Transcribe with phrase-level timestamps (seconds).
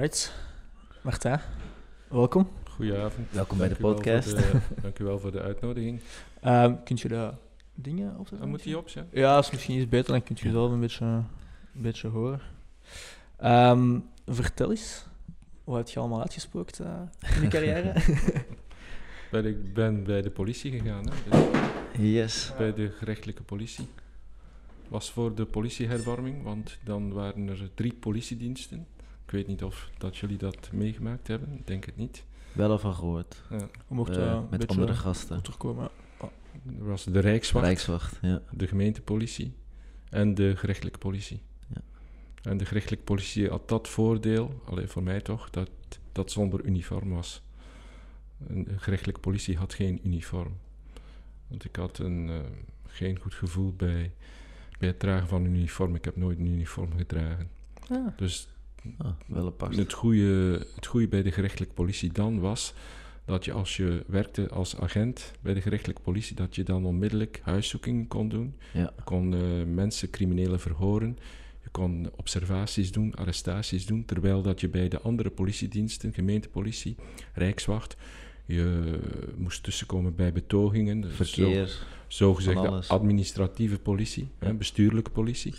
[0.00, 0.32] Alright.
[1.02, 1.40] Martijn,
[2.08, 2.48] welkom.
[2.70, 3.32] Goedenavond.
[3.32, 4.36] Welkom bij de podcast.
[4.82, 6.00] Dank u wel voor de uitnodiging.
[6.40, 7.30] Ehm kunt je de
[7.74, 8.38] dingen opzetten?
[8.38, 9.06] Dan moet die op, ja?
[9.12, 11.26] Ja, dat is misschien iets beter, dan kun je zelf een beetje, een
[11.72, 12.40] beetje horen.
[13.36, 15.06] Ehm, vertel eens,
[15.64, 17.00] hoe heb je allemaal uitgespookt eh,
[17.36, 17.92] in je carrière?
[19.48, 21.12] Ik ben bij de politie gegaan, hè?
[21.30, 22.52] Dus Yes.
[22.58, 23.88] bij de gerechtelijke politie.
[24.88, 28.86] Was voor de politiehervorming, want dan waren er drie politiediensten.
[29.30, 32.24] Ik weet niet of dat jullie dat meegemaakt hebben, ik denk het niet.
[32.52, 33.42] Wel van gehoord.
[33.50, 33.68] Ja.
[33.88, 35.42] We mochten Eh, met andere gasten.
[35.42, 35.88] terugkomen.
[36.78, 38.42] Er was de Rijkswacht, Rijkswacht, ja.
[38.50, 39.52] de gemeentepolitie
[40.08, 41.42] en de gerechtelijke politie.
[41.74, 41.80] Ja.
[42.42, 45.70] En de gerechtelijke politie had dat voordeel, alleen voor mij toch, dat
[46.12, 47.42] dat zonder uniform was.
[48.46, 50.56] Een de gerechtelijke politie had geen uniform.
[51.46, 52.36] Want ik had een, eh,
[52.86, 54.12] geen goed gevoel bij,
[54.78, 55.94] bij het dragen van een uniform.
[55.94, 57.50] Ik heb nooit een uniform gedragen.
[57.88, 58.06] Ah.
[58.16, 58.48] Dus
[58.98, 59.76] Ah, wel apart.
[59.76, 62.74] het goede, het goede bij de gerechtelijke politie dan was
[63.24, 67.40] dat je als je werkte als agent bij de gerechtelijke politie, dat je dan onmiddellijk
[67.42, 68.54] huiszoekingen kon doen.
[68.72, 68.92] Ja.
[68.96, 69.40] Je kon eh,
[69.74, 71.18] mensen, criminelen verhoren.
[71.62, 74.04] Je kon observaties doen, arrestaties doen.
[74.04, 76.96] Terwijl dat je bij de andere politiediensten, gemeentepolitie,
[77.34, 77.96] Rijkswacht,
[78.46, 78.98] je
[79.36, 81.00] moest tussenkomen bij betogingen.
[81.00, 81.66] dus zo-
[82.08, 82.88] zogezegde alles.
[82.88, 85.54] administratieve politie, hè, bestuurlijke politie.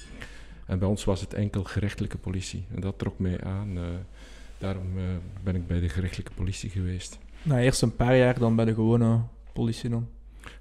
[0.66, 2.66] En bij ons was het enkel gerechtelijke politie.
[2.76, 3.78] En dat trok mij aan.
[3.78, 3.84] eh,
[4.58, 5.04] daarom eh,
[5.44, 7.20] ben ik bij de gerechtelijke politie geweest.
[7.44, 9.22] Nou, eerst een paar jaar, dan bij de gewone
[9.54, 10.08] politie dan.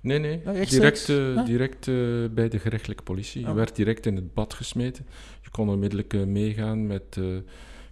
[0.01, 0.43] Nee, nee.
[0.69, 1.47] Direct eh, Ah.
[1.47, 1.87] direct
[2.35, 3.41] bij de gerechtelijke politie.
[3.41, 3.55] Je Ah.
[3.55, 5.07] werd direct in het bad gesmeten.
[5.43, 7.19] Je kon onmiddellijk meegaan met...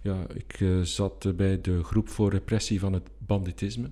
[0.01, 3.89] ja, ik zat bij de groep voor repressie van het banditisme.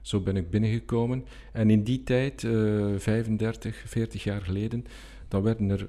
[0.00, 1.24] Zo ben ik binnengekomen.
[1.52, 4.84] En in die tijd, eh 35, 40 jaar geleden,
[5.28, 5.88] dan werden er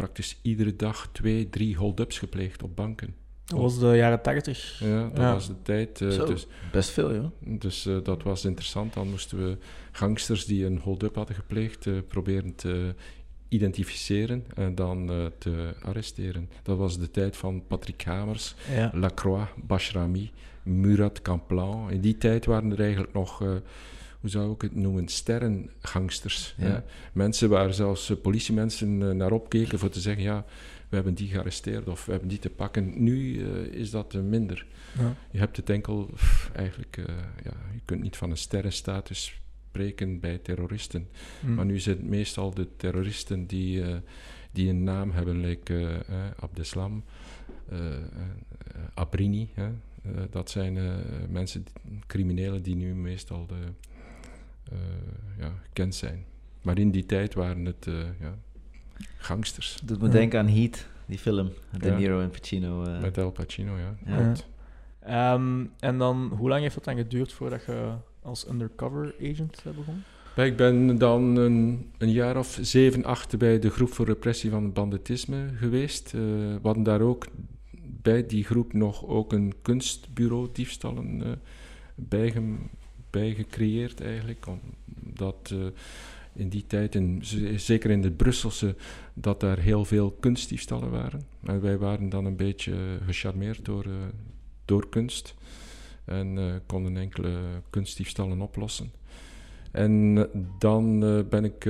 [0.00, 3.14] praktisch iedere dag twee, drie hold-ups gepleegd op banken.
[3.44, 4.78] Dat was de jaren tachtig.
[4.84, 5.32] Ja, dat Ja.
[5.32, 6.00] was de tijd.
[6.00, 6.26] eh, Zo.
[6.26, 7.30] dus Best veel, joh.
[7.40, 8.94] dus eh, dat was interessant.
[8.94, 9.56] Dan moesten we
[9.92, 12.94] gangsters die een hold-up hadden gepleegd eh, proberen te
[13.48, 16.48] identificeren en dan eh, te arresteren.
[16.62, 18.90] Dat was de tijd van Patrick Hamers, Ja.
[18.94, 20.30] Lacroix, Bashrami,
[20.62, 21.90] Murat Camplan.
[21.90, 23.50] In die tijd waren er eigenlijk nog, eh,
[24.20, 26.54] hoe zou ik het noemen, sterrengangsters.
[26.58, 26.64] Ja.
[26.64, 26.80] hè.
[27.12, 30.44] Mensen waar zelfs eh, politiemensen eh, naar opkeken voor te zeggen, ja,
[30.88, 33.02] we hebben die gearresteerd of we hebben die te pakken.
[33.04, 34.66] Nu eh, is dat minder.
[34.98, 35.14] Ja.
[35.30, 36.96] Je hebt het enkel, pff, eigenlijk,
[37.44, 41.08] ja, je kunt niet van een sterrenstatus spreken bij terroristen.
[41.40, 41.54] Hm.
[41.54, 43.82] Maar nu zijn het meestal de terroristen die,
[44.52, 46.02] die een naam hebben, like
[46.36, 47.04] Abdeslam,
[48.94, 49.48] Abrini.
[49.54, 49.70] Hè?
[50.30, 50.78] Dat zijn
[51.28, 51.64] mensen,
[52.06, 53.72] criminelen die nu meestal de,
[55.38, 56.24] ja, gekend zijn.
[56.62, 58.34] Maar in die tijd waren het eh, ja,
[59.16, 59.80] gangsters.
[59.84, 60.12] Doet me Ja.
[60.12, 61.50] denken aan Heat, die film.
[61.78, 61.96] De Ja.
[61.96, 62.84] Niro en Pacino.
[62.84, 63.00] eh.
[63.00, 63.96] Met El Pacino, ja.
[64.06, 64.16] Ja.
[64.22, 64.48] klopt.
[65.00, 67.92] Ehm, en dan, hoe lang heeft het dan geduurd voordat je
[68.22, 70.02] als undercover agent eh, begon?
[70.36, 74.50] Ja, Ik ben dan een, een jaar of zeven, acht bij de groep voor repressie
[74.50, 76.06] van het banditisme geweest.
[76.14, 77.26] Eh, we hadden daar ook
[78.02, 81.30] bij die groep nog ook een kunstbureau diefstallen eh
[81.94, 82.70] bij, gem-
[83.10, 84.46] bij gecreëerd eigenlijk.
[84.46, 85.58] Omdat eh,
[86.32, 87.22] in die tijd, in,
[87.56, 88.76] zeker in het Brusselse,
[89.14, 91.22] dat daar heel veel kunstdiefstallen waren.
[91.44, 93.92] En wij waren dan een beetje gecharmeerd door, eh,
[94.64, 95.34] door kunst.
[96.04, 97.38] En eh, konden enkele
[97.70, 98.92] kunstdiefstallen oplossen.
[99.70, 100.26] En
[100.58, 101.64] dan ben ik,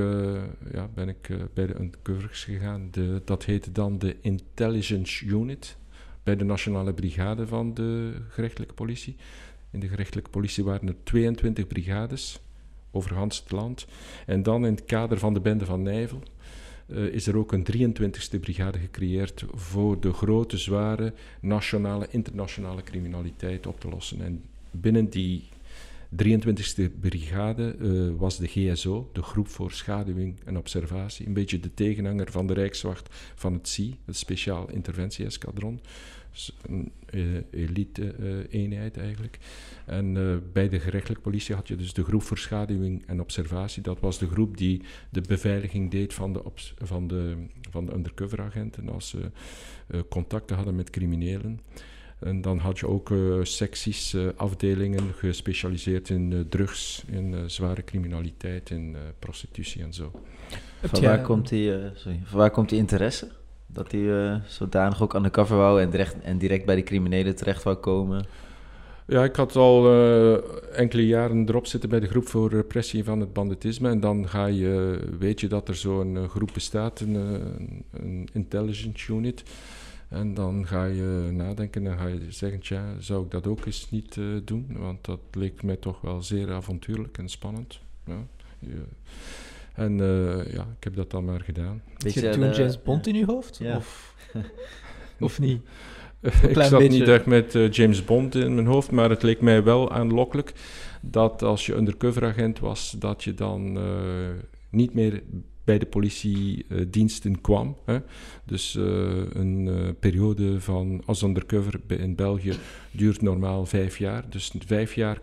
[0.73, 2.89] ja, ben ik bij de undercovers gegaan.
[2.91, 5.77] De, dat heette dan de Intelligence Unit
[6.23, 9.17] bij de Nationale Brigade van de gerechtelijke politie.
[9.71, 12.41] In de gerechtelijke politie waren er 22 brigades
[12.91, 13.87] over Hans het land.
[14.27, 16.23] En dan in het kader van de bende van Nijvel
[16.87, 23.67] eh, is er ook een 23e brigade gecreëerd voor de grote, zware nationale, internationale criminaliteit
[23.67, 24.21] op te lossen.
[24.21, 25.49] En binnen die
[26.25, 31.75] 23e brigade eh, was de GSO, de Groep voor Schaduwing en Observatie, een beetje de
[31.75, 35.73] tegenhanger van de Rijkswacht van het SI, het Speciaal Interventie-eskadron.
[35.73, 36.20] Een eh,
[37.51, 39.39] elite-eenheid eigenlijk.
[39.87, 43.83] En eh, bij de gerechtelijke politie had je dus de Groep voor Schaduwing en Observatie.
[43.83, 46.43] Dat was de groep die de beveiliging deed van de,
[46.79, 47.37] van de,
[47.71, 49.31] van de undercover-agenten als ze
[49.87, 51.61] eh, contacten hadden met criminelen.
[52.21, 57.41] En dan had je ook eh, secties, eh, afdelingen gespecialiseerd in eh, drugs, in eh,
[57.47, 60.11] zware criminaliteit, in eh, prostitutie en zo.
[60.83, 63.29] Van waar, komt die, eh, sorry, van waar komt die interesse?
[63.73, 67.63] Dat hij eh, zodanig ook undercover wou en direct, en direct bij de criminelen terecht
[67.63, 68.27] wou komen?
[69.07, 73.21] Ja, ik had al eh, enkele jaren erop zitten bij de groep voor repressie van
[73.21, 73.89] het banditisme.
[73.89, 78.29] En dan ga je, weet je dat er zo'n eh, groep bestaat, een, eh, een
[78.33, 79.43] intelligence unit.
[80.09, 83.91] En dan ga je nadenken en ga je zeggen, tja, zou ik dat ook eens
[83.91, 84.67] niet eh, doen?
[84.79, 87.81] Want dat leek mij toch wel zeer avontuurlijk en spannend.
[88.05, 88.25] Ja,
[89.75, 91.83] en eh, ja, ik heb dat dan maar gedaan.
[91.99, 93.59] Had je toen de- James Bond in je hoofd?
[93.63, 93.77] Ja.
[93.77, 94.15] Of,
[95.21, 95.61] of niet?
[96.21, 96.99] ik klein zat beetje.
[96.99, 100.53] niet echt met eh, James Bond in mijn hoofd, maar het leek mij wel aanlokkelijk
[101.03, 103.83] dat als je undercover agent was, dat je dan eh,
[104.71, 105.23] niet meer
[105.65, 107.77] bij de politiediensten kwam.
[107.85, 107.99] Hè.
[108.45, 108.83] Dus eh,
[109.33, 112.53] een eh, periode van als undercover in België
[112.91, 114.25] duurt normaal vijf jaar.
[114.31, 115.21] Dus vijf jaar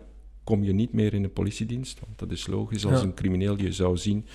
[0.48, 2.00] kom je niet meer in de politiedienst.
[2.00, 2.86] Want dat is logisch.
[2.86, 3.06] Als Ja.
[3.06, 4.26] een crimineel je zou zien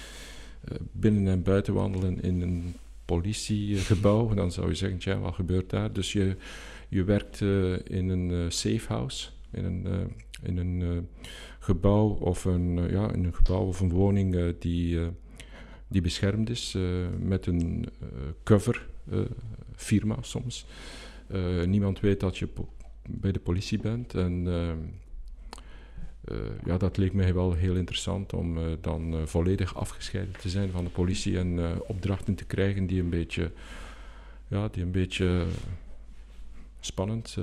[0.63, 2.73] eh, binnen en buiten wandelen in een
[3.05, 5.93] politiegebouw, dan zou je zeggen, tja, wat gebeurt daar?
[5.93, 6.35] Dus je,
[6.89, 10.11] je werkt eh, in een eh, safe house, in een,
[10.43, 11.07] in een
[11.59, 14.99] gebouw of een, ja, in een gebouw of een woning die,
[15.87, 16.77] die beschermd is,
[17.19, 17.85] met een
[18.43, 18.87] cover
[19.75, 20.65] firma soms.
[21.65, 22.47] Niemand weet dat je
[23.09, 24.47] bij de politie bent en
[26.23, 30.49] eh, ja, dat leek mij wel heel interessant om eh, dan eh, volledig afgescheiden te
[30.49, 33.51] zijn van de politie en opdrachten te krijgen die een beetje,
[34.47, 35.45] ja, die een beetje
[36.79, 37.37] spannend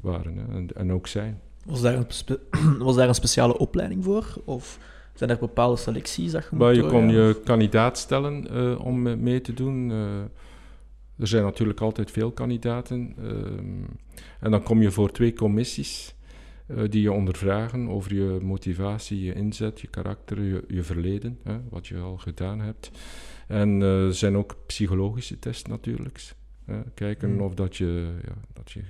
[0.00, 1.40] waren hè, en, en ook zijn.
[1.64, 4.34] Was daar, een was daar een speciale opleiding voor?
[4.44, 4.78] Of
[5.14, 9.40] zijn er bepaalde selecties dat je Maar moet je kon je kandidaat stellen om mee
[9.40, 9.90] te doen.
[11.18, 13.14] er zijn natuurlijk altijd veel kandidaten.
[13.18, 13.84] ehm,
[14.40, 16.14] en dan kom je voor twee commissies
[16.66, 21.86] die je ondervragen over je motivatie, je inzet, je karakter, je, je verleden, hè, wat
[21.86, 22.90] je al gedaan hebt.
[23.46, 26.20] En eh, er zijn ook psychologische tests natuurlijk.
[26.64, 26.80] hè.
[26.94, 27.40] kijken Hmm.
[27.40, 28.82] of dat je, ja, dat je,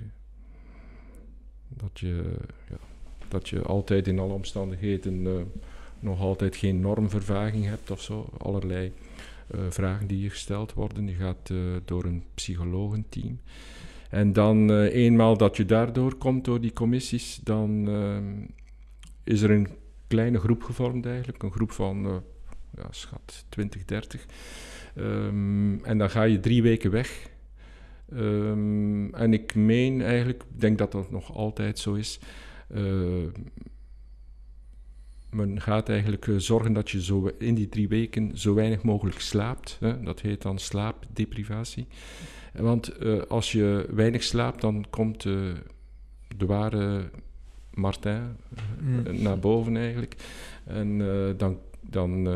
[1.67, 2.23] dat je,
[2.69, 2.77] ja,
[3.27, 5.33] dat je altijd in alle omstandigheden eh,
[5.99, 8.29] nog altijd geen normvervaging hebt of zo.
[8.37, 8.93] Allerlei
[9.47, 11.07] eh, vragen die je gesteld worden.
[11.07, 13.39] Je gaat eh, door een psychologenteam.
[14.13, 18.45] En dan eh, eenmaal dat je daardoor komt, door die commissies, dan ehm,
[19.23, 19.67] is er een
[20.07, 21.43] kleine groep gevormd eigenlijk.
[21.43, 22.15] Een groep van, eh,
[22.77, 24.25] ja, schat, 20, 30.
[24.95, 27.29] Ehm, en dan ga je drie weken weg.
[28.11, 32.19] Ehm, en ik meen eigenlijk, ik denk dat dat nog altijd zo is.
[32.67, 32.81] eh,
[35.29, 39.19] men gaat eigenlijk eh, zorgen dat je zo in die drie weken zo weinig mogelijk
[39.19, 39.77] slaapt.
[39.79, 40.01] Hè?
[40.03, 41.87] Dat heet dan slaapdeprivatie.
[42.53, 45.33] Want eh, als je weinig slaapt, dan komt eh,
[46.37, 47.09] de ware
[47.73, 48.21] Martin
[48.79, 49.05] Mm.
[49.07, 50.15] eh, naar boven eigenlijk.
[50.65, 50.97] En
[51.37, 52.27] dan, dan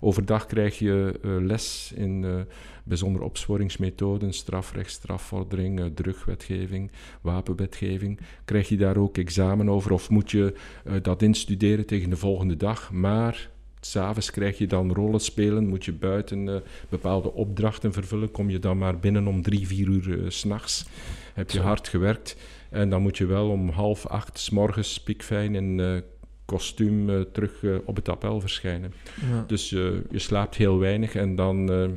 [0.00, 2.46] overdag krijg je les in
[2.84, 6.90] bijzondere opsporingsmethoden, strafrecht, strafvordering, drugwetgeving,
[7.20, 8.20] wapenwetgeving.
[8.44, 10.54] Krijg je daar ook examen over of moet je
[11.02, 12.92] dat instuderen tegen de volgende dag?
[12.92, 13.50] Maar
[13.86, 18.30] s'avonds krijg je dan rollen spelen, moet je buiten eh, bepaalde opdrachten vervullen.
[18.30, 20.86] Kom je dan maar binnen om drie, vier uur eh, s s'nachts.
[21.34, 21.64] Heb je Zo.
[21.64, 22.36] hard gewerkt
[22.70, 25.96] en dan moet je wel om half acht s morgens pikfijn in eh,
[26.44, 28.92] kostuum eh, terug eh, op het appel verschijnen.
[29.30, 29.44] Ja.
[29.46, 31.88] Dus eh, je slaapt heel weinig en dan eh,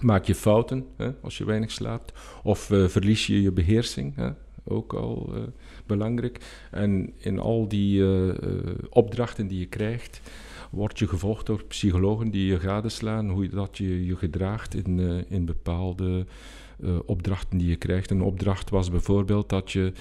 [0.00, 2.12] maak je fouten hè, als je weinig slaapt.
[2.42, 4.28] Of eh, verlies je je beheersing, hè,
[4.64, 5.40] ook al eh,
[5.86, 6.38] belangrijk.
[6.70, 8.34] En in al die eh, eh,
[8.90, 10.20] opdrachten die je krijgt,
[10.72, 15.36] word je gevolgd door psychologen die je gadeslaan hoe dat je je gedraagt in, eh,
[15.36, 16.26] in bepaalde
[16.82, 18.10] eh, opdrachten die je krijgt.
[18.10, 19.92] Een opdracht was bijvoorbeeld dat je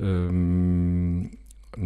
[0.00, 1.20] ehm,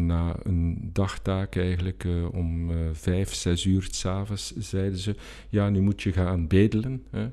[0.04, 5.16] na een dagtaak eigenlijk eh, om vijf, zes uur s'avonds zeiden ze,
[5.48, 7.02] ja, nu moet je gaan bedelen.
[7.10, 7.28] Hè.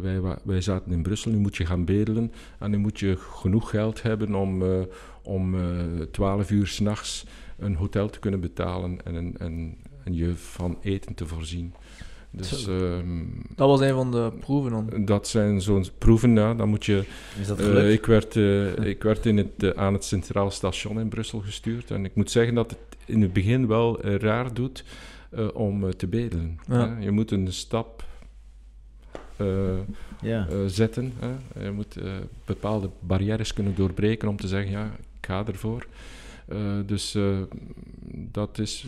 [0.00, 3.70] Wij, wij zaten in Brussel, nu moet je gaan bedelen en nu moet je genoeg
[3.70, 4.62] geld hebben om,
[5.22, 5.56] om
[6.10, 7.26] twaalf uur s'nachts
[7.58, 11.74] een hotel te kunnen betalen en, en, en, en je van eten te voorzien.
[12.30, 13.24] Dus ehm,
[13.56, 15.04] Dat was een van de proeven dan.
[15.04, 17.04] dat zijn zo'n proeven, ja, dan moet je
[17.40, 17.92] Is dat eh, gelukt?
[17.98, 21.90] ik werd, eh, ik werd in het, eh, aan het Centraal Station in Brussel gestuurd.
[21.90, 24.84] En ik moet zeggen dat het in het begin wel raar doet
[25.30, 26.58] eh, om te bedelen.
[26.68, 26.96] Ja.
[27.00, 28.04] Je moet een stap
[29.36, 29.46] eh,
[30.22, 30.48] ja.
[30.48, 31.12] eh, zetten.
[31.18, 31.64] Hè.
[31.64, 32.12] Je moet eh,
[32.44, 34.84] bepaalde barrières kunnen doorbreken om te zeggen, ja,
[35.20, 35.86] ik ga ervoor.
[36.48, 37.38] Eh, dus eh,
[38.14, 38.86] dat, is,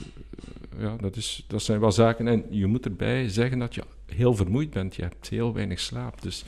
[0.78, 2.28] ja, dat, is, dat zijn wel zaken.
[2.28, 4.96] En je moet erbij zeggen dat je heel vermoeid bent.
[4.96, 6.22] Je hebt heel weinig slaap.
[6.22, 6.44] Dus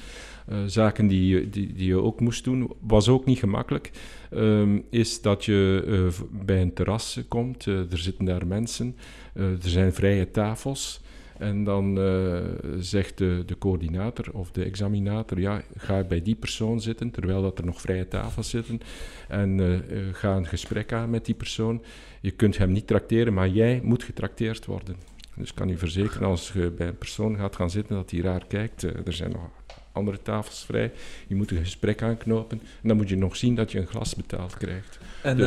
[0.46, 3.90] eh, zaken die, je- die, die je ook moest doen, was ook niet gemakkelijk.
[4.30, 7.66] Ehm, is dat je eh, bij een terras komt.
[7.66, 8.96] eh, er zitten daar mensen.
[9.34, 11.00] er zijn vrije tafels.
[11.42, 12.40] En dan eh,
[12.78, 17.58] zegt de, de coördinator of de examinator, ja, ga bij die persoon zitten, terwijl dat
[17.58, 18.80] er nog vrije tafels zitten.
[19.28, 21.82] En eh, eh, ga een gesprek aan met die persoon.
[22.20, 24.96] Je kunt hem niet trakteren, maar jij moet getrakteerd worden.
[25.36, 28.20] Dus ik kan u verzekeren, als je bij een persoon gaat gaan zitten, dat hij
[28.20, 28.82] raar kijkt.
[28.82, 29.50] er zijn nog
[29.92, 30.92] andere tafels vrij.
[31.26, 32.60] Je moet een gesprek aanknopen.
[32.82, 34.98] En dan moet je nog zien dat je een glas betaald krijgt.
[35.22, 35.46] En Dus-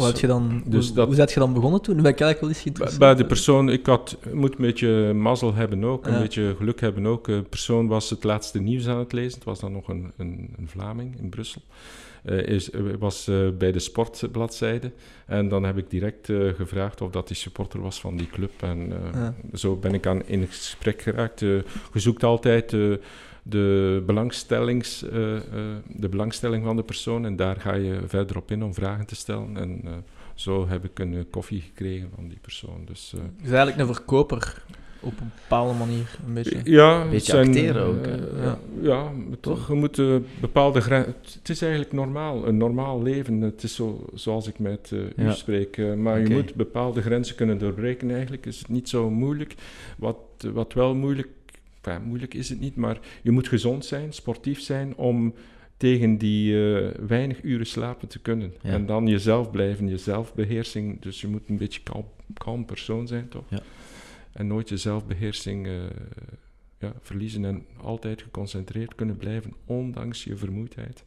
[0.00, 1.94] hoe, had je dan, Dus hoe, dat- hoe zat je dan begonnen toen?
[1.96, 3.00] Ben ik eigenlijk wel eens geïnteresseerd.
[3.00, 6.20] Bij de persoon, ik had, moet een beetje mazzel hebben ook, een Ja.
[6.20, 7.26] beetje geluk hebben ook.
[7.26, 9.34] De persoon was het laatste nieuws aan het lezen.
[9.34, 11.60] Het was dan nog een, een, een Vlaming in Brussel.
[12.24, 14.92] Eh, is, eh, was eh, bij de sportbladzijde.
[15.26, 18.50] En dan heb ik direct eh, gevraagd of dat die supporter was van die club.
[18.60, 19.34] En eh, Ja.
[19.54, 21.42] zo ben ik aan in gesprek geraakt.
[21.42, 21.48] Eh,
[21.92, 22.80] je zoekt altijd eh,
[23.42, 25.42] de, belangstellings, eh, eh,
[25.86, 27.24] de belangstelling van de persoon.
[27.24, 29.56] En daar ga je verder op in om vragen te stellen.
[29.56, 29.92] En eh,
[30.34, 32.82] zo heb ik een koffie gekregen van die persoon.
[32.86, 34.62] Dus, eh, Dus eigenlijk een verkoper
[35.02, 36.60] op een bepaalde manier, een beetje.
[36.64, 38.04] ja, het Beetje zijn, acteren ook,
[38.42, 39.68] ja, ja toch?
[39.68, 40.00] Je moet
[40.40, 41.14] bepaalde grenzen.
[41.38, 43.40] Het is eigenlijk normaal, een normaal leven.
[43.40, 45.32] Het is zo, zoals ik met u Ja.
[45.32, 45.96] spreek.
[45.96, 48.10] maar je moet bepaalde grenzen kunnen doorbreken.
[48.10, 49.54] Eigenlijk is het niet zo moeilijk.
[49.98, 50.16] Wat,
[50.52, 51.28] wat wel moeilijk,
[51.82, 55.34] enfin, moeilijk is het niet, maar je moet gezond zijn, sportief zijn om
[55.80, 58.54] tegen die eh, weinig uren slapen te kunnen.
[58.60, 58.70] Ja.
[58.70, 61.00] En dan jezelf blijven, je zelfbeheersing.
[61.00, 63.44] Dus je moet een beetje kalm, kalm persoon zijn, toch?
[63.48, 63.60] Ja.
[64.32, 65.72] En nooit je zelfbeheersing eh,
[66.78, 71.04] ja, verliezen en altijd geconcentreerd kunnen blijven, ondanks je vermoeidheid.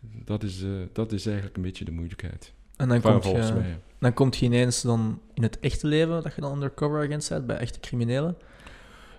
[0.00, 2.52] Dat is, eh, dat is eigenlijk een beetje de moeilijkheid.
[2.76, 3.80] En dan Van, komt, je, mij.
[3.98, 7.46] dan komt je ineens dan in het echte leven, dat je dan undercover agent bent,
[7.46, 8.36] bij echte criminelen.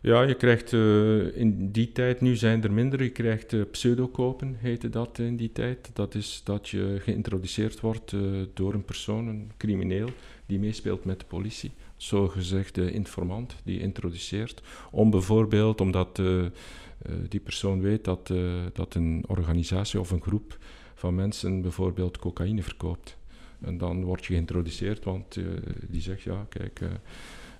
[0.01, 4.55] Ja, je krijgt eh, in die tijd, nu zijn er minder, je krijgt eh, pseudokopen,
[4.59, 5.89] heette dat in die tijd.
[5.93, 8.21] Dat is dat je geïntroduceerd wordt eh,
[8.53, 10.09] door een persoon, een crimineel,
[10.45, 11.71] die meespeelt met de politie.
[11.97, 14.61] Zogezegd de informant, die introduceert.
[14.91, 16.21] Om bijvoorbeeld, omdat
[17.29, 18.33] die persoon weet dat,
[18.73, 20.57] dat een organisatie of een groep
[20.93, 23.17] van mensen bijvoorbeeld cocaïne verkoopt.
[23.61, 25.37] En dan word je geïntroduceerd, want
[25.87, 26.81] die zegt, ja, kijk...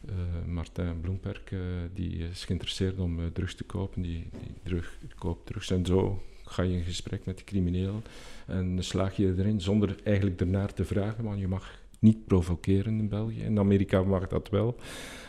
[0.07, 0.13] eh,
[0.47, 1.59] Martijn Bloemperk eh,
[1.93, 6.21] die is geïnteresseerd om eh, drugs te kopen, die, die drug, koopt drugs en zo
[6.43, 8.01] ga je in gesprek met de crimineel
[8.47, 13.09] en slaag je erin zonder eigenlijk ernaar te vragen, want je mag niet provoceren in
[13.09, 13.41] België.
[13.41, 14.75] In Amerika mag dat wel,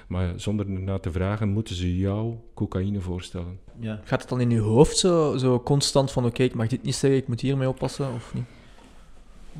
[0.09, 3.59] maar zonder ernaar te vragen moeten ze jou cocaïne voorstellen.
[3.81, 4.01] Ja.
[4.05, 6.95] Gaat het dan in je hoofd zo, zo constant van, oké, ik mag dit niet
[6.95, 8.45] zeggen, ik moet hiermee oppassen, of niet?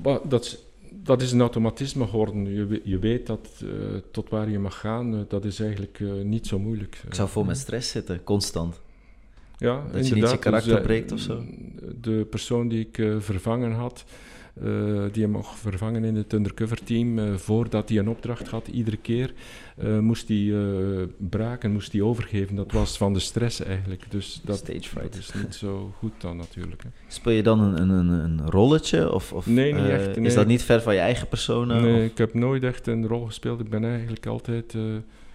[0.03, 0.59] Maar dat, is-
[1.03, 2.55] dat is een automatisme geworden.
[2.55, 3.69] Je, je weet dat eh,
[4.11, 7.03] tot waar je mag gaan, eh, dat is eigenlijk eh, niet zo moeilijk.
[7.07, 8.81] Ik zou vol met stress zitten, constant.
[9.57, 11.45] Ja, Dat je niet je karakter Dus, breekt of zo?
[12.01, 14.05] De persoon die ik vervangen had,
[15.13, 18.97] die hem mocht vervangen in het undercover team, eh, voordat hij een opdracht had, iedere
[18.97, 19.33] keer
[19.77, 22.57] eh, moest hij eh, braken, moest hij overgeven.
[22.57, 24.05] Dat was van de stress eigenlijk.
[24.11, 25.17] Dus dat, Stage dat fright.
[25.19, 26.83] is niet zo goed dan natuurlijk.
[26.83, 26.89] Hè.
[27.09, 29.13] Speel je dan een, een, een, een rolletje?
[29.13, 30.27] Of, of, Nee, niet eh, echt, nee.
[30.27, 31.81] Is dat niet ver van je eigen persona?
[31.81, 33.61] Nee, of- ik heb nooit echt een rol gespeeld.
[33.61, 34.75] Ik ben eigenlijk altijd...
[34.75, 34.95] eh,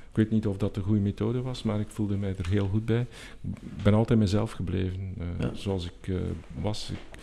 [0.10, 2.68] ik weet niet of dat de goede methode was, maar ik voelde mij er heel
[2.68, 3.06] goed bij.
[3.52, 5.50] Ik ben altijd mezelf gebleven, eh, Ja.
[5.54, 6.16] zoals ik eh,
[6.62, 6.90] was.
[6.92, 7.20] Ik-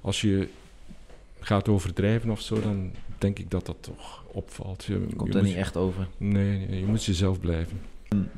[0.00, 0.48] als je
[1.42, 4.84] gaat overdrijven of zo, dan denk ik dat dat toch opvalt.
[4.84, 6.08] Je, Komt je er niet echt over.
[6.16, 7.80] Nee, nee, je moet jezelf blijven.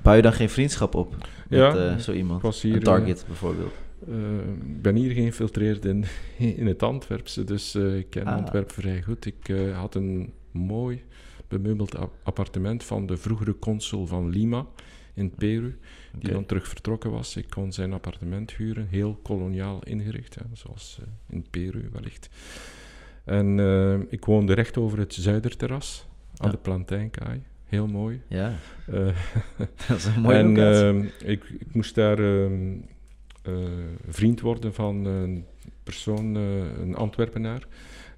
[0.03, 1.11] Bouw je dan geen vriendschap op
[1.49, 2.43] met Ja, eh, zo iemand?
[2.43, 2.73] Was hier...
[2.73, 3.73] Een eh, target bijvoorbeeld.
[4.09, 6.05] eh, ik ben hier geïnfiltreerd in,
[6.61, 8.37] in het Antwerpse, dus ik ken Ah.
[8.37, 9.27] Antwerpen vrij goed.
[9.27, 11.03] Ik had een mooi
[11.49, 14.67] bemeubeld a- appartement van de vroegere consul van Lima
[15.15, 15.79] in Peru,
[16.19, 17.37] die dan terug vertrokken was.
[17.37, 22.29] Ik kon zijn appartement huren, heel koloniaal ingericht, hè, zoals in Peru wellicht.
[23.25, 26.53] En eh, ik woonde recht over het Zuiderterras, aan Ja.
[26.57, 27.43] de Plantijnkaai.
[27.65, 28.21] Heel mooi.
[28.29, 28.53] Ja,
[28.87, 28.95] Eh,
[29.89, 32.77] dat is een mooie en ehm, ik, ik moest daar ehm,
[33.43, 33.55] eh,
[34.09, 35.45] vriend worden van een
[35.83, 37.67] persoon, een Antwerpenaar,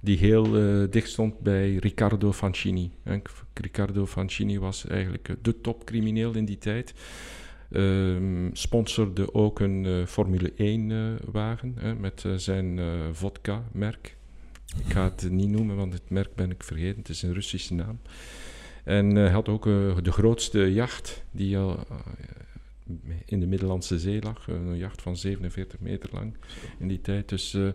[0.01, 0.51] die heel
[0.91, 2.91] dicht stond bij Riccardo Fancini.
[3.03, 3.23] En
[3.55, 6.95] Riccardo Fancini was eigenlijk de topcrimineel in die tijd.
[7.71, 12.81] Ehm, sponsorde ook een Formule 1-wagen met zijn
[13.13, 14.16] vodka-merk.
[14.79, 16.99] Ik ga het niet noemen, want het merk ben ik vergeten.
[16.99, 18.01] Het is een Russische naam.
[18.85, 21.97] En hij had ook eh, de grootste jacht die al eh,
[23.25, 24.47] in de Middellandse Zee lag.
[24.49, 26.37] Een jacht van 47 meter lang
[26.79, 27.29] in die tijd.
[27.29, 27.69] Dus, eh,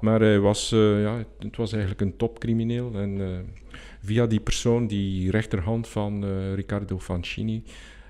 [0.00, 2.94] maar hij was, eh, ja, het was eigenlijk een topcrimineel.
[2.94, 3.38] En eh,
[4.00, 7.62] via die persoon, die rechterhand van eh, Riccardo Fancini,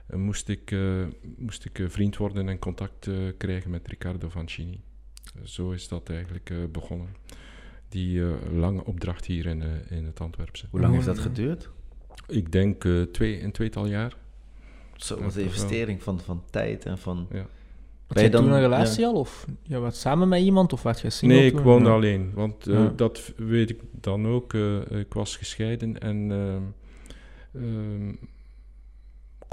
[0.07, 1.05] eh, moest ik, eh,
[1.37, 4.81] moest ik eh, vriend worden en contact eh, krijgen met Riccardo Fancini.
[5.45, 7.09] zo is dat eigenlijk eh, begonnen.
[7.95, 10.67] Die eh, lange opdracht hier in, eh, in het Antwerpse.
[10.71, 11.23] Hoe lang heeft dat Ja.
[11.23, 11.69] geduurd?
[12.27, 14.17] Ik denk eh, twee, een tweetal jaar.
[14.97, 15.45] Zo, wat wel.
[15.45, 17.27] investering van, van tijd en van...
[17.33, 17.47] Ja.
[18.07, 19.15] Ben je je toen dan- een relatie al?
[19.15, 20.73] Of je was samen met iemand?
[20.73, 21.95] Of was je single Nee, ik woonde Ja.
[21.95, 22.31] alleen.
[22.35, 22.93] Want eh, Ja.
[22.97, 24.55] dat weet ik dan ook.
[24.55, 26.63] eh, ik was gescheiden en ehm,
[27.65, 28.15] ehm,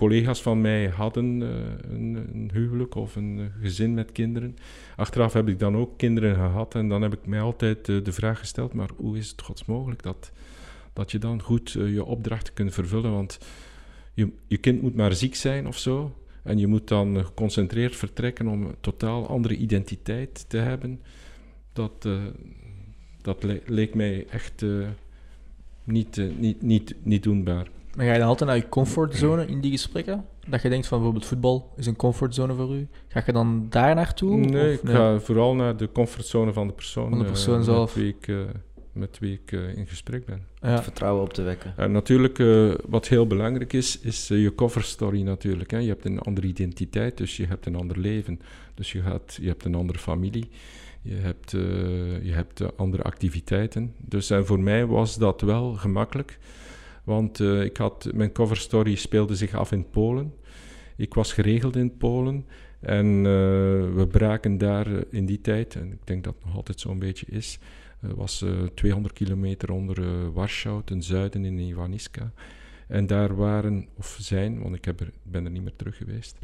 [0.01, 4.55] collega's van mij hadden eh, een, een huwelijk of een eh, gezin met kinderen.
[4.95, 8.11] Achteraf heb ik dan ook kinderen gehad en dan heb ik mij altijd eh, de
[8.11, 10.31] vraag gesteld, maar hoe is het gods mogelijk dat,
[10.93, 13.11] dat je dan goed je opdrachten kunt vervullen?
[13.11, 13.39] Want
[14.13, 16.15] je, je kind moet maar ziek zijn of zo.
[16.43, 21.01] En je moet dan geconcentreerd vertrekken om een totaal andere identiteit te hebben.
[21.73, 22.07] Dat,
[23.21, 24.65] dat le- leek mij echt
[25.83, 27.67] niet, niet, niet, niet doenbaar.
[27.95, 30.25] Maar ga je dan altijd naar je comfortzone in die gesprekken?
[30.47, 32.87] Dat je denkt van bijvoorbeeld voetbal is een comfortzone voor u.
[33.07, 34.37] Ga je dan daar naartoe?
[34.37, 37.65] Nee, of ik ga vooral naar de comfortzone van de persoon, Van de persoon eh,
[37.65, 37.95] zelf.
[37.95, 38.35] Met wie ik, eh,
[38.93, 40.45] met wie ik eh, in gesprek ben.
[40.61, 40.83] Ja.
[40.83, 41.73] Vertrouwen op te wekken.
[41.77, 45.71] En natuurlijk, eh, wat heel belangrijk is, is eh, je cover story natuurlijk.
[45.71, 45.77] Hè.
[45.77, 48.39] Je hebt een andere identiteit, dus je hebt een ander leven.
[48.75, 50.49] Dus je, gaat, je hebt een andere familie,
[51.01, 51.61] je hebt, eh,
[52.23, 53.93] je hebt eh, andere activiteiten.
[53.97, 56.39] Dus en voor mij was dat wel gemakkelijk,
[57.11, 60.33] want eh, ik had, mijn cover story speelde zich af in Polen.
[60.97, 62.45] Ik was geregeld in Polen
[62.79, 63.23] en eh,
[63.95, 66.99] we braken daar eh, in die tijd, en ik denk dat het nog altijd zo'n
[66.99, 67.59] beetje is,
[67.99, 72.31] was eh 200 kilometer onder Warschau, ten zuiden in Ivaniska.
[72.87, 76.37] En daar waren, of zijn, want ik heb er, ben er niet meer terug geweest,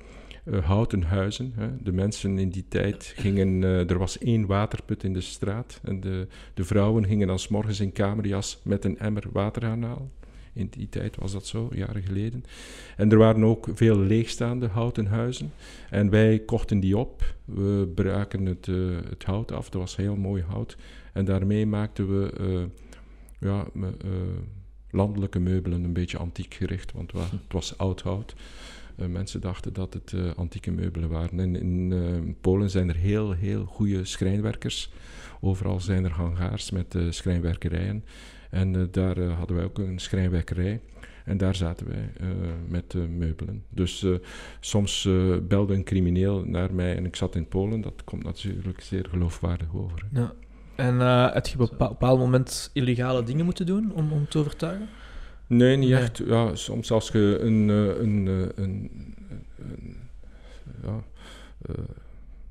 [0.62, 1.52] houten huizen.
[1.56, 1.68] Hè.
[1.84, 6.28] De mensen in die tijd gingen, er was één waterput in de straat en de,
[6.54, 10.12] de vrouwen gingen dan morgens in kamerjas met een emmer water gaan halen.
[10.58, 12.44] In die tijd was dat zo, jaren geleden.
[12.98, 15.52] En er waren ook veel leegstaande houten huizen.
[15.90, 17.36] En wij kochten die op.
[17.46, 18.76] We braken het, eh,
[19.10, 19.70] het hout af.
[19.70, 20.78] Dat was heel mooi hout.
[21.14, 22.84] En daarmee maakten we eh,
[23.50, 23.90] ja, eh,
[24.92, 26.92] landelijke meubelen een beetje antiek gericht.
[26.92, 28.36] Want wa- het was oud hout.
[29.08, 31.40] Mensen dachten dat het antieke meubelen waren.
[31.40, 34.92] En in Polen zijn er heel, heel goede schrijnwerkers.
[35.42, 38.04] Overal zijn er hangars met schrijnwerkerijen.
[38.50, 40.82] En eh, daar eh, hadden wij ook een schrijnwerkerij.
[41.26, 42.28] En daar zaten wij eh,
[42.68, 43.64] met eh, meubelen.
[43.70, 44.06] Dus
[44.60, 45.10] soms
[45.48, 47.82] belde een crimineel naar mij en ik zat in Polen.
[47.82, 50.04] Dat komt natuurlijk zeer geloofwaardig over.
[50.12, 50.20] hè.
[50.20, 50.34] Ja.
[50.76, 51.00] En
[51.34, 54.88] heb je op een bepa- bepaald moment illegale dingen moeten doen om, om te overtuigen?
[55.48, 56.00] Nee, niet Nee.
[56.02, 56.18] echt.
[56.26, 57.68] Ja, soms als je een...
[57.68, 58.92] een, een,
[59.58, 59.98] een-
[60.84, 61.04] ja,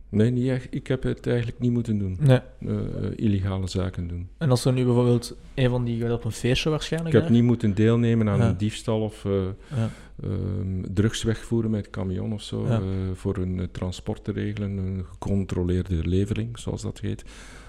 [0.09, 0.67] nee, niet echt.
[0.71, 2.17] Ik heb het eigenlijk niet moeten doen.
[2.21, 2.39] Nee.
[2.61, 4.29] Eh, eh, illegale zaken doen.
[4.39, 7.15] En als er nu bijvoorbeeld een van die gaat op een feestje Ik waarschijnlijk.
[7.15, 7.31] heb hè?
[7.31, 8.49] niet moeten deelnemen aan Ja.
[8.49, 9.33] een diefstal of eh,
[9.77, 9.91] Ja.
[10.23, 12.67] ehm, drugs wegvoeren met camion of zo.
[12.67, 12.81] Ja.
[13.15, 17.25] voor een transport te regelen, een gecontroleerde levering, zoals dat heet.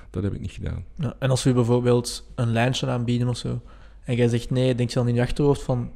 [0.09, 0.85] Dat heb ik niet gedaan.
[0.95, 3.61] Ja, en als we bijvoorbeeld een lijntje aanbieden of zo,
[4.03, 5.91] en jij zegt nee, denk je dan in je achterhoofd van,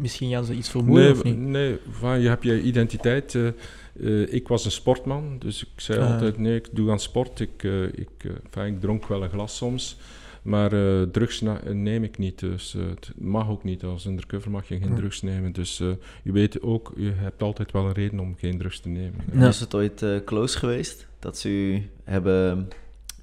[0.00, 1.38] misschien gaan ze iets vermoeden nee, of niet?
[1.38, 3.34] nee van, je hebt je identiteit.
[3.34, 6.12] eh, eh, ik was een sportman, dus ik zei Ah.
[6.12, 7.40] altijd: nee, ik doe aan sport.
[7.40, 9.96] Ik, eh, ik, dronk wel een glas soms,
[10.42, 12.38] maar eh, drugs neem ik niet.
[12.38, 13.84] Dus het mag ook niet.
[13.84, 14.94] Als undercover mag je geen Ja.
[14.94, 15.52] drugs nemen.
[15.52, 15.88] Dus eh,
[16.22, 19.20] je weet ook, je hebt altijd wel een reden om geen drugs te nemen.
[19.32, 19.48] Ja.
[19.48, 21.06] Is het ooit close geweest?
[21.18, 22.68] Dat ze u hebben...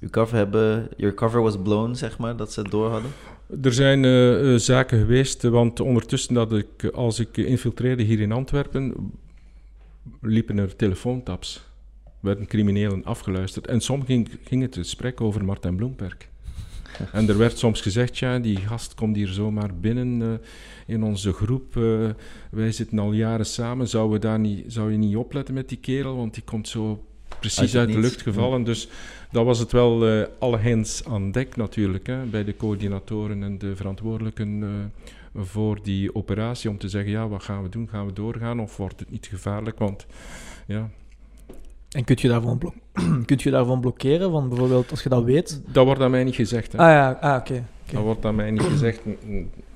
[0.00, 0.88] Uw cover hebben...
[0.96, 3.10] Your cover was blown, zeg maar, dat ze het door hadden?
[3.48, 8.32] Er zijn eh, eh, zaken geweest, want ondertussen dat ik, als ik infiltreerde hier in
[8.32, 9.12] Antwerpen,
[10.20, 11.66] liepen er telefoontaps.
[12.20, 13.66] Werden criminelen afgeluisterd.
[13.66, 16.16] En soms ging, ging het gesprek over Martin Bloemberg.
[17.12, 21.32] En er werd soms gezegd, ja, die gast komt hier zomaar binnen eh, in onze
[21.32, 21.74] groep.
[22.50, 23.88] wij zitten al jaren samen.
[23.88, 26.16] Zou, we daar niet, zou je niet opletten met die kerel?
[26.16, 28.64] Want die komt zo Uit precies het uit de lucht gevallen.
[28.64, 28.88] Dus
[29.30, 32.06] dat was het wel eh, alle hens aan dek natuurlijk.
[32.06, 36.70] Hè, bij de coördinatoren en de verantwoordelijken eh, voor die operatie.
[36.70, 37.88] Om te zeggen, ja, wat gaan we doen?
[37.88, 39.78] Gaan we doorgaan of wordt het niet gevaarlijk?
[39.78, 40.06] Want
[40.66, 40.90] ja,
[41.90, 42.74] En kun je, daarvan blok
[43.26, 44.30] kunt je daarvan blokkeren?
[44.30, 45.62] Van bijvoorbeeld, als je dat weet...
[45.66, 46.72] dat wordt aan mij niet gezegd.
[46.72, 46.78] Hè.
[46.78, 47.64] Ah ja, ah, oké.
[47.92, 49.00] Dat wordt aan mij niet gezegd.